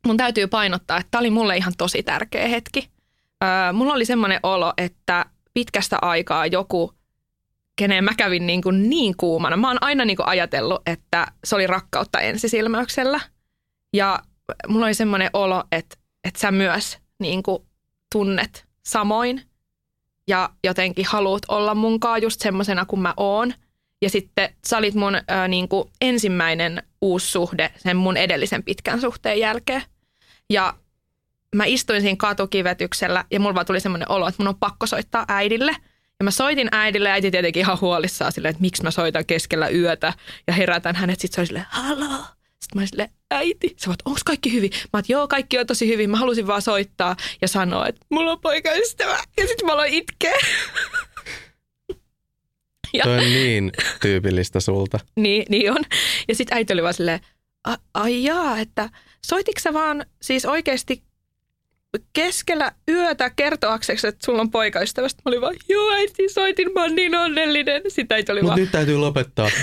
[0.07, 2.89] mun täytyy painottaa, että tää oli mulle ihan tosi tärkeä hetki.
[3.43, 6.93] Ö, mulla oli semmoinen olo, että pitkästä aikaa joku
[7.75, 9.57] keneen mä kävin niin, kuin niin kuumana.
[9.57, 13.19] Mä oon aina niin kuin ajatellut, että se oli rakkautta ensisilmäyksellä.
[13.93, 14.19] Ja
[14.67, 17.63] mulla oli semmoinen olo, että, että sä myös niin kuin
[18.11, 19.41] tunnet samoin.
[20.27, 23.53] Ja jotenkin haluat olla munkaan just semmoisena kuin mä oon.
[24.01, 29.01] Ja sitten sä olit mun ö, niin kuin ensimmäinen uusi suhde sen mun edellisen pitkän
[29.01, 29.83] suhteen jälkeen.
[30.49, 30.73] Ja
[31.55, 35.25] mä istuin siinä katukivetyksellä ja mulla vaan tuli semmoinen olo, että mun on pakko soittaa
[35.27, 35.75] äidille–
[36.21, 39.69] ja mä soitin äidille ja äiti tietenkin ihan huolissaan silleen, että miksi mä soitan keskellä
[39.69, 40.13] yötä
[40.47, 41.19] ja herätän hänet.
[41.19, 42.25] Sitten se oli silleen, haloo.
[42.61, 43.73] Sitten mä olin silleen, äiti.
[43.77, 44.71] Sä oot, onko kaikki hyvin?
[44.73, 46.09] Mä oot, joo, kaikki on tosi hyvin.
[46.09, 49.17] Mä halusin vaan soittaa ja sanoa, että mulla on poikaystävä.
[49.37, 50.37] Ja sitten mä aloin itkeä.
[52.93, 54.99] Ja, Toi on niin tyypillistä sulta.
[55.15, 55.77] niin, niin on.
[56.27, 57.19] Ja sitten äiti oli vaan silleen,
[57.67, 58.89] "A- ai jaa, että
[59.25, 61.03] soititko sä vaan siis oikeasti
[62.13, 65.09] keskellä yötä kertoakseksi, että sulla on poikaystävä?
[65.09, 67.81] Sitten mä olin vaan, joo äiti, soitin, mä oon niin onnellinen.
[67.87, 69.49] Sitten äiti oli Mutta vaan, nyt täytyy lopettaa.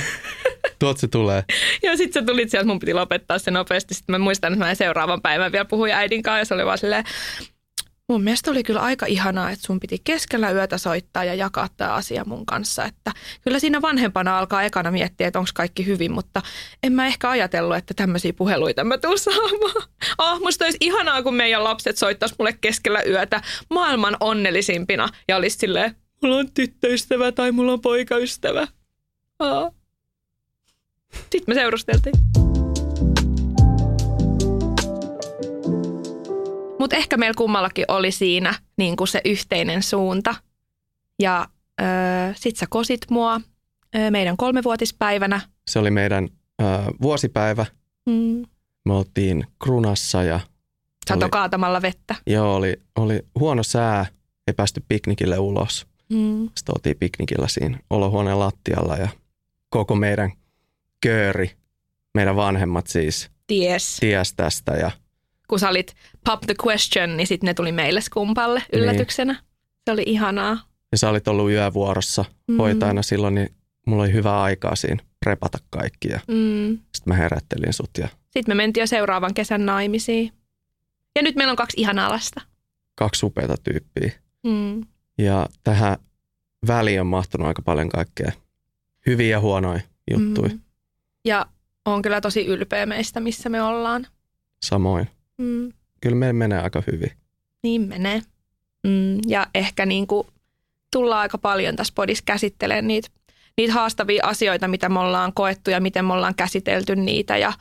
[0.79, 1.45] Tuot se tulee.
[1.83, 3.95] ja sitten sä tulit sieltä, mun piti lopettaa se nopeasti.
[3.95, 6.79] Sitten mä muistan, että mä seuraavan päivän vielä puhuin äidin kanssa ja se oli vaan
[6.79, 7.05] silleen,
[8.09, 11.95] mun mielestä oli kyllä aika ihanaa, että sun piti keskellä yötä soittaa ja jakaa tämä
[11.95, 12.85] asia mun kanssa.
[12.85, 13.13] Että
[13.43, 16.43] kyllä siinä vanhempana alkaa ekana miettiä, että onko kaikki hyvin, mutta
[16.83, 19.89] en mä ehkä ajatellut, että tämmöisiä puheluita mä tuun saamaan.
[20.19, 25.59] Ah, musta olisi ihanaa, kun meidän lapset soittaisi mulle keskellä yötä maailman onnellisimpina ja olisi
[25.59, 28.69] silleen, mulla on tyttöystävä tai mulla on poikaystävä.
[29.39, 29.78] Ah.
[31.13, 32.15] Sitten me seurusteltiin.
[36.79, 40.35] Mutta ehkä meillä kummallakin oli siinä niin kuin se yhteinen suunta.
[41.23, 41.47] Ja
[41.81, 41.87] öö,
[42.37, 43.41] sit sä kosit mua
[43.97, 45.41] öö, meidän kolmevuotispäivänä.
[45.69, 46.29] Se oli meidän
[46.63, 46.65] ö,
[47.03, 47.67] vuosipäivä.
[48.07, 48.45] Mm.
[48.85, 50.41] Me oltiin Krunassa ja
[51.09, 52.15] Sato oli, kaatamalla vettä.
[52.27, 54.07] joo, oli, oli huono sää.
[54.47, 55.87] Ei päästy piknikille ulos.
[56.13, 56.49] Mm.
[56.57, 59.09] Sitten oltiin piknikillä siinä olohuoneen lattialla ja
[59.71, 60.33] koko meidän
[61.01, 61.51] kööri,
[62.15, 63.97] meidän vanhemmat siis, Ties.
[64.01, 64.91] ties tästä ja
[65.49, 65.95] Kun sä olit
[66.25, 69.35] pop the question, niin sitten ne tuli meille skumpalle yllätyksenä.
[69.85, 70.59] Se oli ihanaa.
[70.93, 72.57] ja sä olit ollut yövuorossa Mm.
[72.59, 73.49] hoitajana silloin, niin
[73.87, 76.69] mulla oli hyvä aikaa siinä prepata kaikki ja Mm.
[76.95, 80.33] sitten mä herättelin sut ja Sitten me mentiin jo seuraavan kesän naimisiin.
[81.17, 82.41] Ja nyt meillä on kaksi ihanaa lasta.
[82.95, 84.13] kaksi upeata tyyppiä.
[84.45, 84.87] Mm.
[85.19, 85.97] Ja tähän
[86.67, 88.33] väliin on mahtunut aika paljon kaikkea
[89.07, 89.81] hyviä ja huonoja
[90.11, 90.49] juttuja.
[90.49, 90.61] Mm.
[91.29, 91.47] Ja
[91.85, 94.07] on kyllä tosi ylpeä meistä, missä me ollaan.
[94.63, 95.09] Samoin.
[95.39, 95.73] Mm.
[96.01, 97.13] Kyllä meillä menee aika hyvin.
[97.63, 98.23] Niin menee.
[98.87, 99.19] Mm.
[99.27, 100.27] Ja ehkä niin kuin
[100.93, 103.09] tullaan aika paljon tässä podissa käsittelemään niitä,
[103.57, 107.37] niitä haastavia asioita, mitä me ollaan koettu ja miten me ollaan käsitelty niitä.
[107.37, 107.53] Ja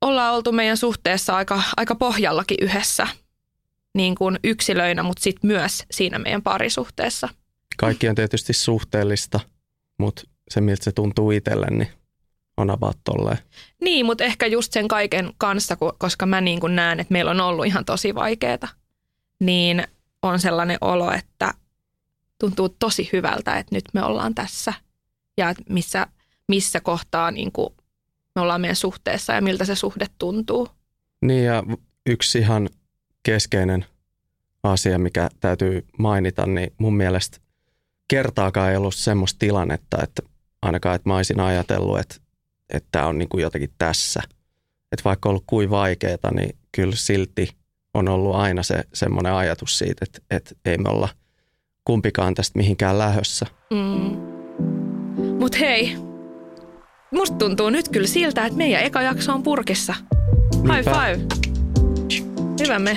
[0.00, 3.06] ollaan oltu meidän suhteessa aika, aika pohjallakin yhdessä
[3.94, 7.28] niin kuin yksilöinä, mutta sitten myös siinä meidän parisuhteessa.
[7.76, 9.40] Kaikki on tietysti suhteellista,
[9.98, 11.88] mutta se miltä se tuntuu itselle, niin
[12.56, 13.38] on about tolleen.
[13.80, 17.40] Niin, mutta ehkä just sen kaiken kanssa, koska mä niin kuin näen, että meillä on
[17.40, 18.68] ollut ihan tosi vaikeaa,
[19.40, 19.86] niin
[20.22, 21.54] on sellainen olo, että
[22.40, 24.72] tuntuu tosi hyvältä, että nyt me ollaan tässä
[25.36, 26.06] ja missä,
[26.48, 27.74] missä kohtaa niin kuin
[28.34, 30.68] me ollaan meidän suhteessa ja miltä se suhde tuntuu.
[31.22, 31.62] Niin ja
[32.06, 32.68] yksi ihan
[33.22, 33.86] keskeinen
[34.62, 37.38] asia, mikä täytyy mainita, niin mun mielestä
[38.08, 40.22] kertaakaan ei ollut semmoista tilannetta, että
[40.62, 42.16] ainakaan, että mä olisin ajatellut, että,
[42.76, 44.22] että tämä on niin kuin jotenkin tässä.
[44.92, 47.48] Että vaikka on ollut kuin vaikeaa, niin kyllä silti
[47.94, 51.08] on ollut aina se semmoinen ajatus siitä, että, että ei me olla
[51.84, 53.46] kumpikaan tästä mihinkään lähössä.
[53.70, 54.16] Mm.
[55.38, 55.96] Mutta hei,
[57.10, 59.94] musta tuntuu nyt kyllä siltä, että meidän eka jakso on purkissa.
[60.54, 60.90] High Niinpä.
[60.90, 61.20] five.
[62.60, 62.96] Hyvä me.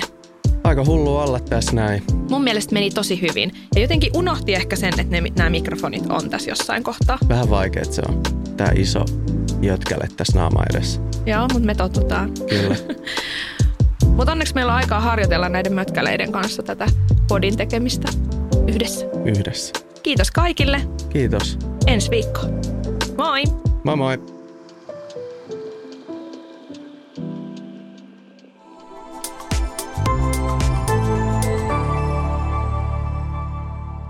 [0.64, 2.02] Aika hullu olla tässä näin.
[2.30, 3.52] Mun mielestä meni tosi hyvin.
[3.74, 7.18] Ja jotenkin unohti ehkä sen, että ne, nämä mikrofonit on tässä jossain kohtaa.
[7.28, 8.22] Vähän vaikea se on.
[8.56, 9.04] Tämä iso
[9.62, 11.00] jötkäle tässä naama edessä.
[11.26, 12.30] Joo, mutta me totutaan.
[12.48, 12.76] Kyllä.
[14.16, 16.86] Mutta onneksi meillä on aikaa harjoitella näiden mötkäleiden kanssa tätä
[17.28, 18.08] podin tekemistä
[18.68, 19.06] yhdessä.
[19.24, 19.72] Yhdessä.
[20.02, 20.80] Kiitos kaikille.
[21.08, 21.58] Kiitos.
[21.86, 22.40] Ensi viikko.
[23.16, 23.42] Moi!
[23.84, 24.18] Moi moi.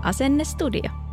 [0.03, 1.08] Asenne Studio.